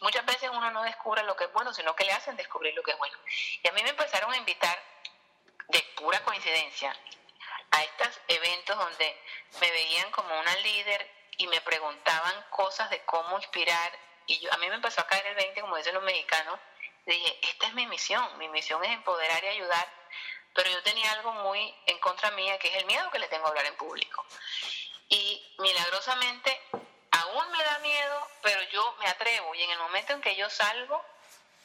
Muchas 0.00 0.26
veces 0.26 0.50
uno 0.52 0.70
no 0.72 0.82
descubre 0.82 1.22
lo 1.22 1.36
que 1.36 1.44
es 1.44 1.52
bueno, 1.52 1.72
sino 1.72 1.94
que 1.94 2.04
le 2.04 2.12
hacen 2.12 2.36
descubrir 2.36 2.74
lo 2.74 2.82
que 2.82 2.90
es 2.90 2.98
bueno. 2.98 3.16
Y 3.62 3.68
a 3.68 3.72
mí 3.72 3.82
me 3.82 3.90
empezaron 3.90 4.32
a 4.32 4.36
invitar, 4.36 4.82
de 5.68 5.80
pura 5.96 6.22
coincidencia, 6.24 6.94
a 7.70 7.82
estos 7.84 8.20
eventos 8.26 8.76
donde 8.76 9.22
me 9.60 9.70
veían 9.70 10.10
como 10.10 10.38
una 10.38 10.56
líder 10.56 11.21
y 11.38 11.46
me 11.46 11.60
preguntaban 11.60 12.44
cosas 12.50 12.90
de 12.90 13.00
cómo 13.04 13.36
inspirar. 13.38 13.92
Y 14.26 14.38
yo, 14.40 14.52
a 14.52 14.56
mí 14.58 14.68
me 14.68 14.76
empezó 14.76 15.00
a 15.00 15.06
caer 15.06 15.26
el 15.26 15.34
20, 15.34 15.60
como 15.60 15.76
dicen 15.76 15.94
los 15.94 16.02
mexicanos. 16.02 16.58
Dije, 17.06 17.38
esta 17.42 17.66
es 17.66 17.74
mi 17.74 17.86
misión. 17.86 18.38
Mi 18.38 18.48
misión 18.48 18.84
es 18.84 18.90
empoderar 18.90 19.42
y 19.44 19.48
ayudar 19.48 19.88
pero 20.54 20.70
yo 20.70 20.82
tenía 20.82 21.10
algo 21.12 21.32
muy 21.32 21.74
en 21.86 21.98
contra 21.98 22.30
mía, 22.32 22.58
que 22.58 22.68
es 22.68 22.74
el 22.76 22.86
miedo 22.86 23.10
que 23.10 23.18
le 23.18 23.28
tengo 23.28 23.46
a 23.46 23.48
hablar 23.48 23.66
en 23.66 23.76
público. 23.76 24.24
Y 25.08 25.54
milagrosamente, 25.58 26.60
aún 27.10 27.50
me 27.50 27.64
da 27.64 27.78
miedo, 27.78 28.28
pero 28.42 28.62
yo 28.70 28.96
me 28.98 29.06
atrevo. 29.08 29.54
Y 29.54 29.62
en 29.62 29.70
el 29.70 29.78
momento 29.78 30.12
en 30.12 30.20
que 30.20 30.36
yo 30.36 30.48
salgo 30.50 31.04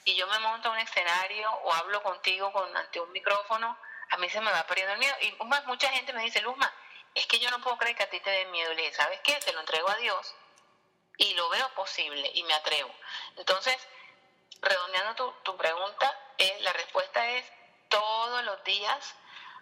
y 0.06 0.16
yo 0.16 0.28
me 0.28 0.40
monto 0.40 0.70
a 0.70 0.72
un 0.72 0.80
escenario 0.80 1.52
o 1.52 1.74
hablo 1.74 2.02
contigo 2.02 2.52
con, 2.52 2.76
ante 2.78 3.00
un 3.00 3.12
micrófono, 3.12 3.78
a 4.10 4.18
mí 4.18 4.30
se 4.30 4.40
me 4.40 4.52
va 4.52 4.66
perdiendo 4.66 4.94
el 4.94 5.00
miedo. 5.00 5.16
Y 5.22 5.36
mucha 5.66 5.90
gente 5.90 6.14
me 6.14 6.24
dice, 6.24 6.42
Luzma, 6.42 6.74
es 7.18 7.26
que 7.26 7.40
yo 7.40 7.50
no 7.50 7.60
puedo 7.62 7.78
creer 7.78 7.96
que 7.96 8.04
a 8.04 8.10
ti 8.10 8.20
te 8.20 8.30
dé 8.30 8.46
miedo. 8.46 8.72
Y 8.72 8.76
le 8.76 8.82
dije, 8.84 8.94
¿sabes 8.94 9.20
qué? 9.24 9.42
Se 9.42 9.52
lo 9.52 9.60
entrego 9.60 9.90
a 9.90 9.96
Dios 9.96 10.36
y 11.18 11.34
lo 11.34 11.50
veo 11.50 11.68
posible 11.74 12.30
y 12.36 12.44
me 12.44 12.54
atrevo. 12.54 12.94
Entonces, 13.38 13.76
redondeando 14.62 15.16
tu, 15.16 15.32
tu 15.44 15.58
pregunta, 15.58 16.16
eh, 16.38 16.58
la 16.62 16.74
respuesta 16.74 17.28
es 17.32 17.46
todos 17.90 18.44
los 18.44 18.64
días 18.64 19.16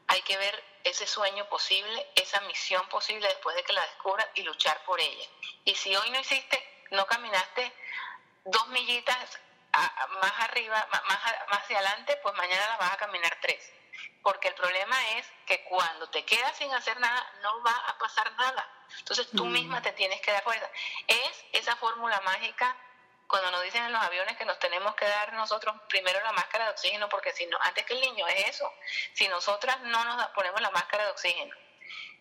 hay 0.07 0.21
que 0.23 0.37
ver 0.37 0.63
ese 0.83 1.07
sueño 1.07 1.47
posible, 1.47 2.11
esa 2.15 2.41
misión 2.41 2.87
posible 2.89 3.27
después 3.27 3.55
de 3.55 3.63
que 3.63 3.73
la 3.73 3.81
descubras 3.81 4.27
y 4.35 4.43
luchar 4.43 4.83
por 4.83 4.99
ella. 4.99 5.25
Y 5.63 5.75
si 5.75 5.95
hoy 5.95 6.09
no 6.11 6.19
hiciste, 6.19 6.85
no 6.91 7.07
caminaste 7.07 7.73
dos 8.43 8.67
millitas 8.67 9.39
más 10.21 10.33
arriba, 10.39 10.87
más, 10.91 11.03
más 11.49 11.59
hacia 11.61 11.77
adelante, 11.77 12.17
pues 12.21 12.35
mañana 12.35 12.67
las 12.69 12.79
vas 12.79 12.93
a 12.93 12.97
caminar 12.97 13.37
tres. 13.41 13.71
Porque 14.21 14.47
el 14.47 14.55
problema 14.55 14.95
es 15.11 15.27
que 15.45 15.63
cuando 15.65 16.09
te 16.09 16.25
quedas 16.25 16.57
sin 16.57 16.73
hacer 16.73 16.99
nada, 16.99 17.31
no 17.41 17.61
va 17.63 17.75
a 17.87 17.97
pasar 17.97 18.31
nada. 18.33 18.67
Entonces 18.99 19.27
tú 19.35 19.45
mm. 19.45 19.51
misma 19.51 19.81
te 19.81 19.91
tienes 19.93 20.21
que 20.21 20.31
dar 20.31 20.43
cuenta. 20.43 20.69
Es 21.07 21.45
esa 21.51 21.75
fórmula 21.75 22.19
mágica 22.21 22.75
cuando 23.27 23.51
nos 23.51 23.63
dicen 23.63 23.83
en 23.83 23.93
los 23.93 24.01
aviones 24.01 24.37
que 24.37 24.45
nos 24.45 24.59
tenemos 24.59 24.95
que 24.95 25.05
dar 25.05 25.33
nosotros 25.33 25.75
primero 25.89 26.19
la 26.21 26.31
máscara 26.31 26.65
de 26.65 26.71
oxígeno, 26.71 27.09
porque 27.09 27.33
si 27.33 27.45
no, 27.47 27.57
antes 27.61 27.85
que 27.85 27.93
el 27.93 28.01
niño 28.01 28.27
es 28.27 28.49
eso, 28.49 28.71
si 29.13 29.27
nosotras 29.27 29.79
no 29.81 30.03
nos 30.03 30.27
ponemos 30.27 30.61
la 30.61 30.71
máscara 30.71 31.05
de 31.05 31.11
oxígeno, 31.11 31.55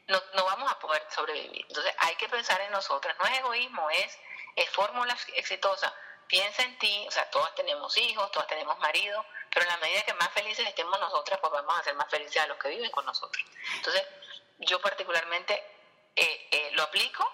no, 0.07 0.23
no 0.35 0.45
vamos 0.45 0.71
a 0.71 0.79
poder 0.79 1.03
sobrevivir. 1.11 1.65
Entonces 1.69 1.95
hay 1.99 2.15
que 2.17 2.29
pensar 2.29 2.61
en 2.61 2.73
nosotras, 2.73 3.17
no 3.19 3.27
es 3.27 3.39
egoísmo, 3.39 3.89
es, 3.91 4.19
es 4.57 4.71
fórmula 4.71 5.17
exitosa. 5.35 5.95
Piensa 6.27 6.63
en 6.63 6.79
ti, 6.79 7.05
o 7.07 7.11
sea, 7.11 7.29
todas 7.31 7.55
tenemos 7.55 7.97
hijos, 7.97 8.31
todas 8.33 8.49
tenemos 8.49 8.79
marido, 8.79 9.25
pero 9.51 9.67
en 9.67 9.73
la 9.73 9.77
medida 9.79 10.03
que 10.03 10.15
más 10.15 10.31
felices 10.31 10.67
estemos 10.67 10.99
nosotras, 10.99 11.39
pues 11.41 11.53
vamos 11.53 11.79
a 11.79 11.85
ser 11.85 11.95
más 11.95 12.11
felices 12.11 12.43
a 12.43 12.47
los 12.47 12.59
que 12.59 12.69
viven 12.69 12.91
con 12.91 13.05
nosotros. 13.05 13.45
Entonces, 13.77 14.03
yo 14.59 14.81
particularmente 14.81 15.55
eh, 16.17 16.49
eh, 16.51 16.71
lo 16.73 16.83
aplico 16.85 17.29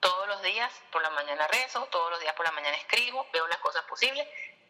todos 0.00 0.26
los 0.26 0.42
días 0.42 0.72
por 0.90 1.00
la 1.00 1.10
mañana 1.10 1.46
rezo, 1.46 1.86
todos 1.86 2.10
los 2.10 2.20
días 2.20 2.34
por 2.34 2.44
la 2.44 2.52
mañana 2.52 2.76
escribo, 2.76 3.26
veo 3.32 3.46
las 3.46 3.58
cosas 3.58 3.84
posibles. 3.84 4.26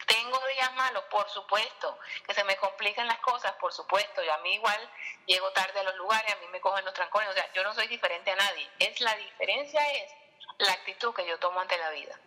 Tengo 0.07 0.39
días 0.49 0.75
malos, 0.75 1.05
por 1.05 1.29
supuesto, 1.31 1.99
que 2.27 2.35
se 2.35 2.45
me 2.45 2.57
complican 2.57 3.07
las 3.07 3.19
cosas, 3.21 3.53
por 3.55 3.73
supuesto. 3.73 4.23
Y 4.23 4.29
a 4.29 4.37
mí 4.39 4.55
igual 4.55 4.91
llego 5.27 5.51
tarde 5.53 5.81
a 5.81 5.85
los 5.85 5.95
lugares, 5.95 6.35
a 6.35 6.37
mí 6.37 6.47
me 6.49 6.61
cogen 6.61 6.85
los 6.85 6.93
trancones, 6.93 7.31
o 7.31 7.33
sea, 7.33 7.51
yo 7.53 7.63
no 7.63 7.73
soy 7.73 7.87
diferente 7.87 8.31
a 8.31 8.37
nadie. 8.37 8.71
Es 8.79 9.01
la 9.01 9.15
diferencia 9.15 9.81
es 9.93 10.13
la 10.59 10.73
actitud 10.73 11.15
que 11.15 11.27
yo 11.27 11.39
tomo 11.39 11.61
ante 11.61 11.77
la 11.79 11.91
vida. 11.91 12.19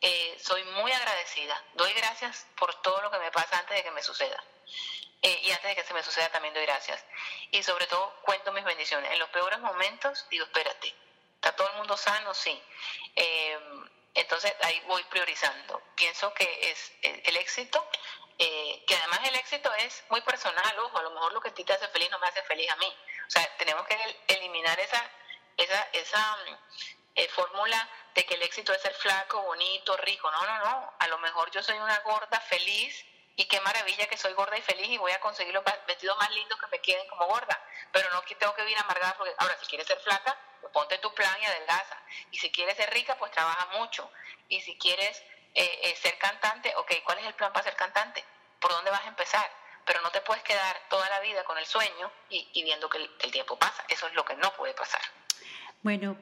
Eh, 0.00 0.38
soy 0.42 0.62
muy 0.64 0.92
agradecida, 0.92 1.62
doy 1.74 1.92
gracias 1.94 2.46
por 2.56 2.74
todo 2.82 3.00
lo 3.02 3.10
que 3.10 3.18
me 3.18 3.30
pasa 3.30 3.58
antes 3.58 3.76
de 3.76 3.82
que 3.82 3.90
me 3.90 4.02
suceda. 4.02 4.42
Eh, 5.20 5.40
y 5.42 5.50
antes 5.50 5.70
de 5.70 5.74
que 5.74 5.82
se 5.82 5.94
me 5.94 6.02
suceda 6.02 6.28
también 6.30 6.54
doy 6.54 6.64
gracias. 6.64 7.04
Y 7.50 7.62
sobre 7.62 7.86
todo 7.86 8.14
cuento 8.22 8.52
mis 8.52 8.64
bendiciones. 8.64 9.10
En 9.10 9.18
los 9.18 9.28
peores 9.30 9.58
momentos 9.58 10.26
digo, 10.30 10.44
espérate, 10.44 10.94
¿está 11.34 11.54
todo 11.56 11.68
el 11.70 11.76
mundo 11.76 11.96
sano? 11.96 12.32
Sí. 12.34 12.62
Eh, 13.16 13.58
entonces 14.14 14.54
ahí 14.62 14.80
voy 14.86 15.02
priorizando. 15.04 15.82
Pienso 15.96 16.32
que 16.34 16.70
es 16.70 16.92
el 17.02 17.36
éxito, 17.36 17.84
eh, 18.38 18.84
que 18.86 18.94
además 18.94 19.20
el 19.24 19.34
éxito 19.34 19.72
es 19.74 20.04
muy 20.10 20.20
personal, 20.20 20.78
ojo, 20.78 20.98
a 20.98 21.02
lo 21.02 21.10
mejor 21.10 21.32
lo 21.32 21.40
que 21.40 21.48
a 21.48 21.54
ti 21.54 21.64
te 21.64 21.72
hace 21.72 21.88
feliz 21.88 22.08
no 22.10 22.20
me 22.20 22.28
hace 22.28 22.42
feliz 22.42 22.70
a 22.70 22.76
mí. 22.76 22.96
O 23.26 23.30
sea, 23.30 23.56
tenemos 23.56 23.84
que 23.86 23.96
eliminar 24.28 24.78
esa, 24.78 25.10
esa, 25.56 25.88
esa 25.92 26.38
eh, 27.18 27.28
fórmula 27.30 27.88
de 28.14 28.24
que 28.24 28.34
el 28.34 28.42
éxito 28.42 28.72
es 28.72 28.80
ser 28.80 28.94
flaco, 28.94 29.42
bonito, 29.42 29.96
rico. 29.96 30.30
No, 30.30 30.46
no, 30.46 30.58
no. 30.58 30.92
A 31.00 31.08
lo 31.08 31.18
mejor 31.18 31.50
yo 31.50 31.60
soy 31.64 31.76
una 31.76 31.98
gorda 32.00 32.38
feliz 32.42 33.04
y 33.34 33.44
qué 33.46 33.60
maravilla 33.60 34.06
que 34.06 34.16
soy 34.16 34.34
gorda 34.34 34.56
y 34.56 34.62
feliz 34.62 34.88
y 34.88 34.98
voy 34.98 35.10
a 35.10 35.18
conseguir 35.18 35.52
los 35.52 35.64
vestidos 35.88 36.16
más 36.16 36.30
lindos 36.30 36.60
que 36.60 36.68
me 36.68 36.78
queden 36.80 37.08
como 37.08 37.26
gorda. 37.26 37.60
Pero 37.90 38.08
no 38.10 38.22
que 38.22 38.36
tengo 38.36 38.54
que 38.54 38.62
vivir 38.62 38.78
amargada 38.78 39.16
porque 39.16 39.34
ahora 39.38 39.58
si 39.58 39.66
quieres 39.66 39.88
ser 39.88 39.98
flaca, 39.98 40.38
pues 40.60 40.72
ponte 40.72 40.96
tu 40.98 41.12
plan 41.12 41.34
y 41.42 41.46
adelgaza. 41.46 42.00
Y 42.30 42.38
si 42.38 42.52
quieres 42.52 42.76
ser 42.76 42.88
rica, 42.94 43.16
pues 43.18 43.32
trabaja 43.32 43.66
mucho. 43.78 44.08
Y 44.48 44.60
si 44.60 44.78
quieres 44.78 45.20
eh, 45.54 45.80
eh, 45.82 45.96
ser 45.96 46.18
cantante, 46.18 46.72
ok, 46.76 47.02
¿cuál 47.02 47.18
es 47.18 47.26
el 47.26 47.34
plan 47.34 47.52
para 47.52 47.64
ser 47.64 47.74
cantante? 47.74 48.24
¿Por 48.60 48.70
dónde 48.70 48.92
vas 48.92 49.02
a 49.02 49.08
empezar? 49.08 49.50
Pero 49.84 50.02
no 50.02 50.12
te 50.12 50.20
puedes 50.20 50.44
quedar 50.44 50.80
toda 50.88 51.10
la 51.10 51.18
vida 51.18 51.42
con 51.42 51.58
el 51.58 51.66
sueño 51.66 52.12
y, 52.28 52.62
viendo 52.62 52.88
que 52.88 52.98
el 52.98 53.32
tiempo 53.32 53.58
pasa. 53.58 53.84
Eso 53.88 54.06
es 54.06 54.14
lo 54.14 54.24
que 54.24 54.36
no 54.36 54.52
puede 54.52 54.74
pasar. 54.74 55.00
Bueno, 55.82 56.16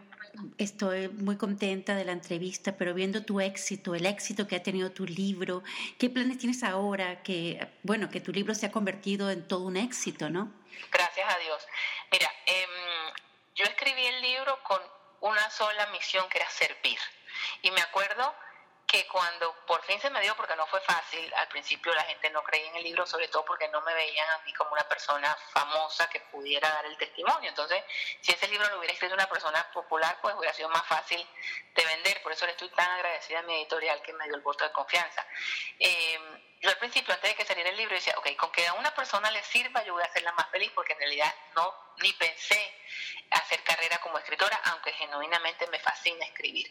estoy 0.59 1.09
muy 1.09 1.37
contenta 1.37 1.95
de 1.95 2.05
la 2.05 2.13
entrevista, 2.13 2.77
pero 2.77 2.95
viendo 2.95 3.25
tu 3.25 3.41
éxito, 3.41 3.95
el 3.95 4.07
éxito 4.07 4.47
que 4.47 4.57
ha 4.57 4.63
tenido 4.63 4.91
tu 4.91 5.05
libro, 5.05 5.63
¿qué 5.99 6.11
planes 6.11 6.39
tienes 6.39 6.63
ahora? 6.63 7.23
Que, 7.23 7.67
bueno, 7.83 8.11
que 8.11 8.21
tu 8.21 8.33
libro 8.33 8.55
se 8.55 8.67
ha 8.67 8.73
convertido 8.73 9.31
en 9.31 9.47
todo 9.47 9.65
un 9.65 9.77
éxito, 9.77 10.31
¿no? 10.31 10.53
Gracias 10.91 11.35
a 11.35 11.39
Dios. 11.39 11.67
Mira, 12.13 12.31
em, 12.47 13.15
yo 13.55 13.65
escribí 13.65 14.05
el 14.05 14.23
libro 14.23 14.59
con 14.63 14.81
una 15.21 15.51
sola 15.51 15.87
misión 15.93 16.29
que 16.29 16.39
era 16.39 16.51
servir. 16.51 16.99
Y 17.63 17.71
me 17.71 17.81
acuerdo 17.81 18.35
que 18.97 19.07
cuando 19.09 19.55
por 19.67 19.83
fin 19.83 20.01
se 20.01 20.09
me 20.09 20.23
dio, 20.23 20.35
porque 20.37 20.57
no 20.57 20.67
fue 20.67 20.81
fácil, 20.81 21.31
al 21.35 21.49
principio 21.49 21.93
la 21.93 22.05
gente 22.05 22.31
no 22.31 22.43
creía 22.43 22.69
en 22.69 22.77
el 22.77 22.83
libro, 22.83 23.05
sobre 23.05 23.29
todo 23.29 23.45
porque 23.45 23.69
no 23.69 23.83
me 23.83 23.93
veían 23.93 24.29
a 24.31 24.39
mí 24.39 24.55
como 24.55 24.73
una 24.73 24.89
persona 24.89 25.37
famosa 25.53 26.09
que 26.09 26.21
pudiera 26.21 26.67
dar 26.67 26.87
el 26.87 26.97
testimonio. 26.97 27.51
Entonces, 27.51 27.85
si 28.23 28.33
ese 28.33 28.49
libro 28.49 28.67
lo 28.71 28.79
hubiera 28.79 28.95
escrito 28.95 29.13
una 29.13 29.29
persona 29.29 29.71
popular, 29.71 30.17
pues 30.23 30.35
hubiera 30.35 30.55
sido 30.55 30.71
más 30.71 30.87
fácil 30.87 31.27
de 31.75 31.85
vender. 31.85 32.23
Por 32.23 32.33
eso 32.33 32.47
le 32.47 32.53
estoy 32.53 32.71
tan 32.71 32.91
agradecida 32.91 33.41
a 33.41 33.43
mi 33.43 33.55
editorial 33.57 34.01
que 34.01 34.15
me 34.15 34.25
dio 34.25 34.37
el 34.37 34.41
voto 34.41 34.65
de 34.65 34.73
confianza. 34.73 35.27
Eh, 35.79 36.19
yo 36.63 36.71
al 36.71 36.79
principio, 36.79 37.13
antes 37.13 37.31
de 37.31 37.37
que 37.37 37.45
saliera 37.45 37.69
el 37.69 37.77
libro, 37.77 37.95
decía, 37.95 38.15
ok, 38.17 38.35
con 38.37 38.51
que 38.51 38.67
a 38.67 38.73
una 38.73 38.95
persona 38.95 39.31
le 39.31 39.43
sirva, 39.43 39.85
yo 39.85 39.93
voy 39.93 40.05
a 40.05 40.07
hacerla 40.07 40.33
más 40.33 40.49
feliz, 40.49 40.73
porque 40.75 40.95
en 40.95 41.01
realidad 41.01 41.35
no, 41.55 41.75
ni 41.99 42.15
pensé 42.15 42.75
hacer 43.31 43.63
carrera 43.63 43.99
como 43.99 44.17
escritora, 44.17 44.59
aunque 44.65 44.93
genuinamente 44.95 45.67
me 45.67 45.79
fascina 45.81 46.25
escribir. 46.25 46.67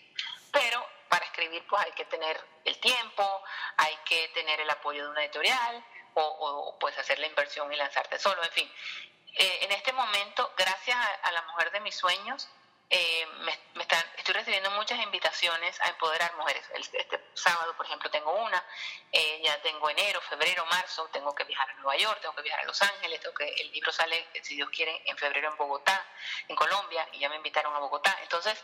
Pero 0.52 0.96
para 1.16 1.28
escribir 1.28 1.66
pues 1.70 1.82
hay 1.82 1.94
que 1.94 2.04
tener 2.04 2.38
el 2.66 2.78
tiempo, 2.82 3.44
hay 3.78 3.96
que 4.04 4.28
tener 4.34 4.60
el 4.60 4.70
apoyo 4.70 5.06
de 5.06 5.10
una 5.12 5.24
editorial 5.24 5.82
o, 6.14 6.76
pues 6.78 6.98
hacer 6.98 7.20
la 7.20 7.28
inversión 7.28 7.72
y 7.72 7.78
lanzarte 7.78 8.20
solo, 8.20 8.44
en 8.44 8.52
fin. 8.52 8.70
Eh, 9.38 9.60
en 9.62 9.72
este 9.72 9.94
momento, 9.94 10.54
gracias 10.58 10.98
a, 11.24 11.32
la 11.32 11.42
mujer 11.44 11.72
de 11.72 11.80
mis 11.80 11.96
sueños, 11.96 12.50
eh, 12.90 13.26
me, 13.46 13.82
están, 13.82 14.04
estoy 14.18 14.34
recibiendo 14.34 14.72
muchas 14.72 15.00
invitaciones 15.00 15.80
a 15.82 15.88
empoderar 15.88 16.36
mujeres. 16.36 16.66
este 16.74 17.32
sábado, 17.34 17.74
por 17.78 17.86
ejemplo, 17.86 18.12
tengo 18.12 18.34
una, 18.34 18.62
eh, 19.14 19.42
ya 19.42 19.62
tengo 19.62 19.90
enero, 19.90 20.20
febrero, 20.20 20.66
marzo, 20.66 21.08
tengo 21.14 21.34
que 21.34 21.46
viajar 21.46 21.70
a 21.70 21.74
Nueva 21.76 21.96
York, 21.96 22.20
tengo 22.20 22.36
que 22.36 22.42
viajar 22.42 22.62
a 22.62 22.68
Los 22.68 22.82
Ángeles, 22.82 23.22
tengo 23.22 23.36
que, 23.36 23.48
el 23.48 23.72
libro 23.72 23.94
sale, 23.94 24.28
si 24.42 24.56
Dios 24.56 24.70
quiere, 24.70 25.02
en 25.06 25.18
febrero 25.18 25.50
en 25.50 25.56
Bogotá, 25.56 26.06
en 26.50 26.58
Colombia, 26.58 27.08
y 27.14 27.20
ya 27.20 27.30
me 27.30 27.38
invitaron 27.38 27.74
a 27.74 27.80
Bogotá. 27.80 28.18
Entonces, 28.22 28.62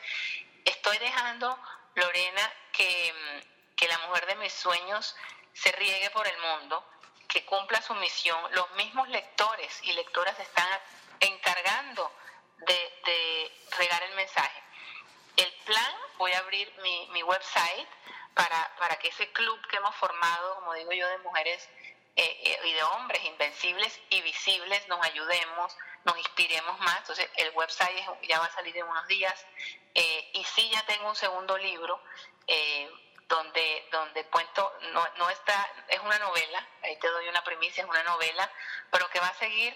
estoy 0.66 0.98
dejando 0.98 1.58
Lorena, 1.96 2.54
que, 2.72 3.44
que 3.76 3.88
la 3.88 3.98
mujer 4.00 4.26
de 4.28 4.36
mis 4.36 4.54
sueños 4.54 5.16
se 5.54 5.72
riegue 5.74 6.10
por 6.12 6.28
el 6.28 6.38
mundo, 6.40 6.86
que 7.28 7.46
cumpla 7.46 7.82
su 7.82 7.94
misión. 7.96 8.40
Los 8.54 8.70
mismos 8.72 9.08
lectores 9.10 9.80
y 9.84 9.94
lectoras 9.94 10.38
están 10.40 10.68
encargando 11.20 12.12
de, 12.58 13.52
regar 13.78 14.04
el 14.04 14.16
mensaje. 14.16 14.64
El 15.38 15.52
plan, 15.66 15.96
voy 16.18 16.32
a 16.34 16.40
abrir 16.40 16.72
mi, 16.82 17.08
mi 17.14 17.24
website 17.24 17.88
para, 18.34 18.76
para, 18.78 18.98
que 19.00 19.08
ese 19.08 19.32
club 19.32 19.60
que 19.68 19.78
hemos 19.78 19.96
formado, 19.96 20.56
como 20.56 20.74
digo 20.74 20.92
yo, 20.92 21.08
de 21.08 21.18
mujeres 21.20 21.70
eh, 22.22 22.38
eh, 22.44 22.60
y 22.68 22.74
de 22.74 22.84
hombres 22.84 23.24
invencibles 23.26 24.00
y 24.10 24.22
visibles, 24.22 24.88
nos 24.88 25.04
ayudemos, 25.06 25.76
nos 26.06 26.18
inspiremos 26.18 26.80
más. 26.80 26.98
Entonces, 27.00 27.30
el 27.38 27.50
website 27.52 27.98
ya 28.28 28.40
va 28.40 28.46
a 28.46 28.52
salir 28.52 28.78
en 28.78 28.86
unos 28.86 29.08
días. 29.08 29.46
Eh, 29.96 30.32
y 30.34 30.44
sí, 30.44 30.70
ya 30.70 30.86
tengo 30.86 31.10
un 31.10 31.16
segundo 31.16 31.58
libro 31.58 32.02
eh, 32.48 32.90
donde, 33.28 33.88
donde 33.92 34.26
cuento, 34.26 34.72
no, 34.94 35.08
no 35.18 35.30
está, 35.30 35.68
es 35.88 36.00
una 36.02 36.20
novela, 36.20 36.68
ahí 36.84 36.98
te 37.00 37.08
doy 37.08 37.28
una 37.28 37.44
primicia, 37.44 37.84
es 37.84 37.90
una 37.90 38.04
novela, 38.04 38.52
pero 38.92 39.10
que 39.10 39.20
va 39.20 39.28
a 39.28 39.34
seguir 39.36 39.76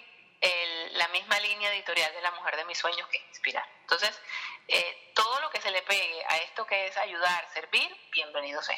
la 0.94 1.08
misma 1.08 1.40
línea 1.40 1.74
editorial 1.74 2.14
de 2.14 2.22
La 2.22 2.30
Mujer 2.32 2.56
de 2.56 2.66
mis 2.66 2.78
Sueños 2.78 3.08
que 3.08 3.18
inspirar. 3.30 3.68
Entonces, 3.82 4.22
eh, 4.68 5.12
todo 5.16 5.40
lo 5.42 5.50
que 5.50 5.60
se 5.62 5.72
le 5.72 5.82
pegue 5.82 6.24
a 6.28 6.38
esto 6.38 6.66
que 6.68 6.88
es 6.88 6.98
ayudar, 6.98 7.48
servir, 7.54 7.90
bienvenido 8.12 8.62
sea. 8.62 8.78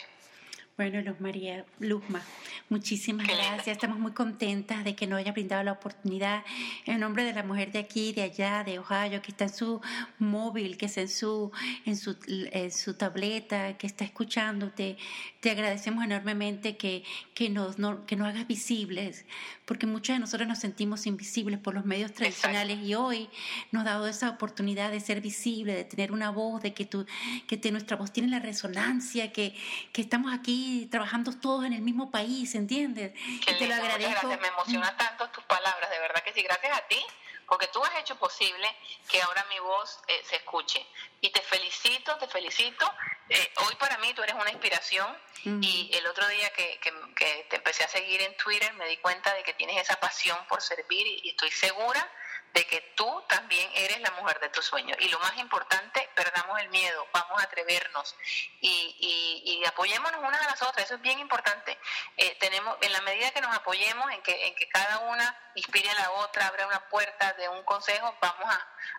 Bueno, 0.77 1.01
Luz 1.01 1.19
María 1.19 1.65
Luzma, 1.80 2.21
muchísimas 2.69 3.27
gracias. 3.27 3.67
Estamos 3.67 3.99
muy 3.99 4.12
contentas 4.12 4.84
de 4.84 4.95
que 4.95 5.08
nos 5.08 5.19
haya 5.19 5.32
brindado 5.32 5.63
la 5.63 5.73
oportunidad 5.73 6.43
en 6.86 6.99
nombre 6.99 7.23
de 7.23 7.34
la 7.34 7.43
mujer 7.43 7.71
de 7.71 7.80
aquí, 7.80 8.12
de 8.13 8.23
allá, 8.23 8.63
de 8.63 8.80
Ohio, 8.80 9.21
que 9.21 9.32
está 9.32 9.45
en 9.45 9.53
su 9.53 9.82
móvil, 10.19 10.77
que 10.77 10.88
está 10.88 11.01
en 11.01 11.10
su, 11.10 11.51
en 11.86 11.95
su, 11.95 12.17
en 12.27 12.71
su 12.71 12.95
tableta, 12.95 13.77
que 13.77 13.88
está 13.88 14.03
escuchándote. 14.03 14.97
Te 15.39 15.51
agradecemos 15.51 16.03
enormemente 16.03 16.77
que, 16.77 17.03
que, 17.34 17.49
nos, 17.49 17.77
que 18.06 18.15
nos 18.15 18.27
hagas 18.27 18.47
visibles, 18.47 19.25
porque 19.65 19.86
muchos 19.86 20.15
de 20.15 20.19
nosotros 20.19 20.47
nos 20.47 20.60
sentimos 20.60 21.08
invisibles 21.08 21.60
por 21.60 21.73
los 21.73 21.86
medios 21.86 22.13
tradicionales 22.13 22.80
y 22.84 22.95
hoy 22.95 23.30
nos 23.71 23.84
ha 23.84 23.91
dado 23.91 24.08
esa 24.08 24.30
oportunidad 24.30 24.91
de 24.91 24.99
ser 24.99 25.21
visible, 25.21 25.73
de 25.73 25.84
tener 25.84 26.12
una 26.12 26.32
voz, 26.32 26.62
de 26.62 26.73
que, 26.73 26.86
tu, 26.86 27.06
que 27.47 27.58
te, 27.58 27.71
nuestra 27.71 27.95
voz 27.97 28.12
tiene 28.12 28.30
la 28.30 28.39
resonancia, 28.39 29.32
que, 29.32 29.56
que 29.93 30.01
estamos 30.01 30.34
aquí 30.34 30.88
trabajando 30.91 31.32
todos 31.34 31.65
en 31.65 31.73
el 31.73 31.82
mismo 31.82 32.12
país, 32.12 32.56
¿entiendes? 32.58 33.13
te 33.46 33.67
lo 33.67 33.76
agradezco. 33.76 34.28
Me 34.28 34.48
emociona 34.48 34.96
tanto 34.98 35.30
tus 35.30 35.43
palabras, 35.46 35.89
de 35.89 36.00
verdad 36.00 36.24
que 36.24 36.34
sí, 36.34 36.41
gracias 36.41 36.78
a 36.78 36.82
ti, 36.88 37.04
porque 37.48 37.67
tú 37.67 37.84
has 37.84 37.96
hecho 37.96 38.17
posible 38.17 38.67
que 39.10 39.22
ahora 39.22 39.46
mi 39.50 39.60
voz 39.60 40.00
eh, 40.08 40.22
se 40.28 40.38
escuche. 40.38 40.86
Y 41.22 41.30
te 41.30 41.41
felicito, 41.41 42.17
te 42.17 42.28
felicito. 42.28 42.91
Eh, 43.30 43.54
hoy 43.65 43.76
para 43.76 43.98
mí 44.00 44.13
tú 44.13 44.24
eres 44.24 44.36
una 44.36 44.52
inspiración 44.52 45.08
y 45.43 45.89
el 45.93 46.06
otro 46.08 46.28
día 46.28 46.50
que, 46.52 46.80
que, 47.15 47.46
te 47.50 47.56
empecé 47.56 47.84
a 47.84 47.88
seguir 47.88 48.22
en 48.22 48.36
Twitter 48.36 48.74
me 48.74 48.88
di 48.88 48.98
cuenta 48.98 49.34
de 49.34 49.43
que 49.43 49.54
tienes 49.54 49.78
esa 49.82 49.98
pasión 49.98 50.38
por 50.50 50.62
servir 50.62 51.08
y 51.08 51.30
estoy 51.30 51.52
segura 51.52 52.10
de 52.58 52.65
que 52.65 52.82
tú 52.96 53.24
también 53.30 53.70
eres 53.76 54.00
la 54.02 54.10
mujer 54.12 54.39
de 54.39 54.50
tus 54.50 54.65
sueños. 54.65 54.98
Y 55.00 55.10
lo 55.10 55.20
más 55.20 55.38
importante, 55.38 56.10
perdamos 56.15 56.60
el 56.60 56.70
miedo, 56.70 57.08
vamos 57.13 57.39
a 57.39 57.43
atrevernos 57.43 58.15
y, 58.62 58.98
y, 59.46 59.63
apoyémonos 59.67 60.20
unas 60.24 60.41
a 60.41 60.50
las 60.50 60.62
otras, 60.63 60.86
eso 60.86 60.96
es 60.96 61.02
bien 61.02 61.20
importante. 61.20 61.78
Eh, 62.15 62.36
tenemos, 62.39 62.76
en 62.82 62.91
la 62.93 63.02
medida 63.02 63.30
que 63.30 63.41
nos 63.41 63.56
apoyemos, 63.56 64.12
en 64.12 64.24
que, 64.24 64.48
en 64.48 64.56
que 64.56 64.67
cada 64.70 64.98
una 65.00 65.52
inspire 65.54 65.88
a 65.91 65.96
la 65.96 66.12
otra, 66.13 66.48
abra 66.48 66.65
una 66.65 66.89
puerta 66.89 67.34
de 67.34 67.48
un 67.48 67.62
consejo, 67.63 68.17
vamos 68.22 68.50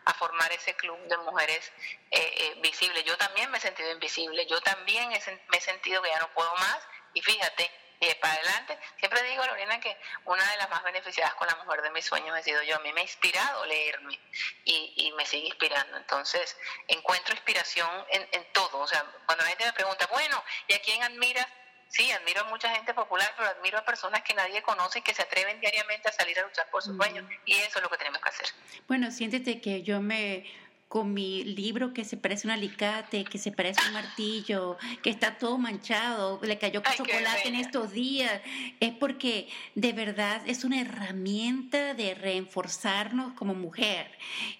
a, 0.04 0.14
formar 0.14 0.50
ese 0.52 0.74
club 0.74 0.98
de 1.06 1.16
mujeres 1.18 1.72
eh, 2.10 2.34
eh, 2.36 2.54
visibles. 2.60 3.04
Yo 3.04 3.16
también 3.16 3.50
me 3.50 3.58
he 3.58 3.60
sentido 3.60 3.90
invisible, 3.90 4.46
yo 4.46 4.60
también 4.60 5.10
me 5.10 5.58
he 5.58 5.60
sentido 5.60 6.02
que 6.02 6.10
ya 6.10 6.18
no 6.18 6.28
puedo 6.32 6.52
más 6.56 6.78
y 7.14 7.22
fíjate, 7.22 7.70
y 8.00 8.14
para 8.14 8.34
adelante. 8.34 8.78
Siempre 8.98 9.22
digo, 9.24 9.44
Lorena, 9.44 9.80
que 9.80 9.96
una 10.24 10.48
de 10.50 10.56
las 10.56 10.70
más 10.70 10.82
beneficiadas 10.84 11.34
con 11.34 11.48
la 11.48 11.56
mujer 11.56 11.82
de 11.82 11.90
mis 11.90 12.04
sueños 12.04 12.36
he 12.38 12.42
sido 12.42 12.62
yo. 12.62 12.76
A 12.76 12.80
mí 12.80 12.92
me 12.92 13.00
ha 13.00 13.04
inspirado 13.04 13.64
leerme 13.66 14.18
y, 14.64 14.94
y 14.96 15.12
me 15.12 15.26
sigue 15.26 15.48
inspirando. 15.48 15.96
Entonces, 15.96 16.56
encuentro 16.86 17.34
inspiración 17.34 17.88
en, 18.10 18.28
en, 18.32 18.52
todo. 18.52 18.78
O 18.78 18.86
sea, 18.86 19.04
cuando 19.26 19.44
la 19.44 19.50
gente 19.50 19.64
me 19.64 19.72
pregunta, 19.72 20.06
bueno, 20.12 20.42
¿y 20.68 20.74
a 20.74 20.80
quién 20.80 21.02
admiras? 21.02 21.46
Sí, 21.88 22.10
admiro 22.12 22.42
a 22.42 22.44
mucha 22.44 22.68
gente 22.68 22.92
popular, 22.92 23.32
pero 23.36 23.48
admiro 23.48 23.78
a 23.78 23.84
personas 23.84 24.22
que 24.22 24.34
nadie 24.34 24.60
conoce 24.62 24.98
y 24.98 25.02
que 25.02 25.14
se 25.14 25.22
atreven 25.22 25.58
diariamente 25.58 26.08
a 26.08 26.12
salir 26.12 26.38
a 26.38 26.42
luchar 26.42 26.68
por 26.70 26.82
sus 26.82 26.94
sueños. 26.96 27.24
Y 27.46 27.54
eso 27.54 27.78
es 27.78 27.82
lo 27.82 27.88
que 27.88 27.96
tenemos 27.96 28.20
que 28.20 28.28
hacer. 28.28 28.46
Bueno, 28.86 29.10
siéntete 29.10 29.60
que 29.62 29.82
yo 29.82 30.00
me 30.02 30.44
con 30.88 31.12
mi 31.12 31.44
libro 31.44 31.92
que 31.92 32.04
se 32.04 32.16
parece 32.16 32.46
un 32.46 32.52
alicate, 32.52 33.24
que 33.24 33.36
se 33.36 33.52
parece 33.52 33.80
un 33.88 33.92
martillo, 33.92 34.78
que 35.02 35.10
está 35.10 35.36
todo 35.36 35.58
manchado, 35.58 36.40
le 36.42 36.58
cayó 36.58 36.82
chocolate 36.96 37.48
en 37.48 37.56
estos 37.56 37.92
días, 37.92 38.40
es 38.80 38.94
porque 38.94 39.48
de 39.74 39.92
verdad 39.92 40.40
es 40.46 40.64
una 40.64 40.80
herramienta 40.80 41.92
de 41.92 42.14
reforzarnos 42.14 43.34
como 43.34 43.54
mujer. 43.54 44.10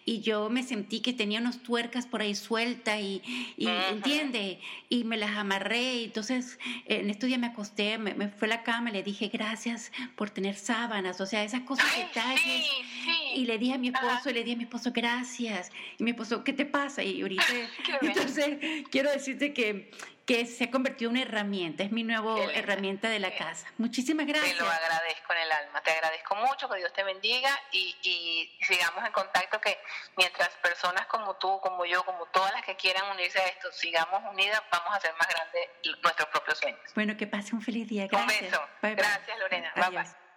Y 0.05 0.21
yo 0.21 0.51
me 0.51 0.63
sentí 0.63 1.01
que 1.01 1.15
tenía 1.15 1.41
unas 1.41 1.63
tuercas 1.63 2.07
por 2.07 2.21
ahí 2.21 2.35
sueltas 2.35 3.01
y, 3.01 3.23
y 3.57 3.67
¿entiende? 3.67 4.61
Y 4.91 5.05
me 5.05 5.17
las 5.17 5.31
amarré. 5.31 6.05
Entonces, 6.05 6.59
en 6.85 7.09
estos 7.09 7.29
días 7.29 7.41
me 7.41 7.47
acosté, 7.47 7.97
me, 7.97 8.29
fue 8.29 8.49
a 8.49 8.51
la 8.51 8.63
cama 8.63 8.91
y 8.91 8.93
le 8.93 9.03
dije 9.03 9.29
gracias 9.29 9.93
por 10.15 10.29
tener 10.29 10.57
sábanas, 10.57 11.21
o 11.23 11.27
sea, 11.27 11.43
esas 11.43 11.63
cosas, 11.63 11.87
detalles. 11.97 12.67
Y 13.39 13.47
le 13.47 13.57
dije 13.57 13.75
a 13.75 13.79
mi 13.79 13.89
esposo, 13.89 14.31
y 14.31 14.33
le 14.33 14.43
dije 14.43 14.55
a 14.55 14.57
mi 14.57 14.65
esposo 14.65 14.91
gracias. 14.93 15.71
Y 15.97 16.03
mi 16.03 16.11
esposo, 16.11 16.43
¿qué 16.43 16.53
te 16.53 16.67
pasa? 16.67 17.05
Y 17.05 17.23
ahorita, 17.23 17.45
entonces, 18.03 18.59
quiero 18.91 19.13
decirte 19.13 19.55
que, 19.55 19.93
que 20.27 20.45
se 20.45 20.65
ha 20.65 20.71
convertido 20.73 21.13
en 21.13 21.19
una 21.19 21.23
herramienta, 21.25 21.85
es 21.85 21.93
mi 21.93 22.03
nueva 22.03 22.43
herramienta 22.53 23.09
de 23.09 23.21
la 23.21 23.37
casa. 23.37 23.69
Muchísimas 23.79 24.27
gracias. 24.27 24.57
Te 24.57 24.61
lo 24.61 24.69
agradezco 24.69 25.33
en 25.35 25.39
el 25.39 25.53
alma, 25.53 25.81
te 25.83 25.93
agradezco 25.93 26.35
mucho, 26.35 26.69
que 26.69 26.79
Dios 26.79 26.93
te 26.93 27.05
bendiga 27.05 27.49
y, 27.71 27.95
y 28.03 28.59
sigamos 28.65 29.05
en 29.05 29.13
contacto, 29.13 29.61
que 29.61 29.79
mientras 30.17 30.49
personas 30.57 31.07
como 31.07 31.37
tú, 31.37 31.61
como 31.61 31.87
yo, 31.87 32.05
como 32.05 32.27
todas 32.27 32.53
las 32.55 32.65
que 32.65 32.75
quieran 32.75 33.09
unirse 33.13 33.39
a 33.39 33.47
esto, 33.47 33.71
sigamos 33.71 34.21
unidas, 34.33 34.61
vamos 34.73 34.93
a 34.95 34.97
hacer 34.97 35.13
más 35.17 35.29
grandes 35.29 35.63
nuestros 36.03 36.29
propios 36.31 36.59
sueños. 36.59 36.81
Bueno, 36.97 37.17
que 37.17 37.29
pase 37.29 37.55
un 37.55 37.63
feliz 37.63 37.87
día. 37.87 38.09
Gracias. 38.09 38.43
Un 38.43 38.51
beso. 38.51 38.63
Gracias, 38.83 39.39
Lorena. 39.39 39.73
Bye, 39.77 39.91
bye. 39.97 40.28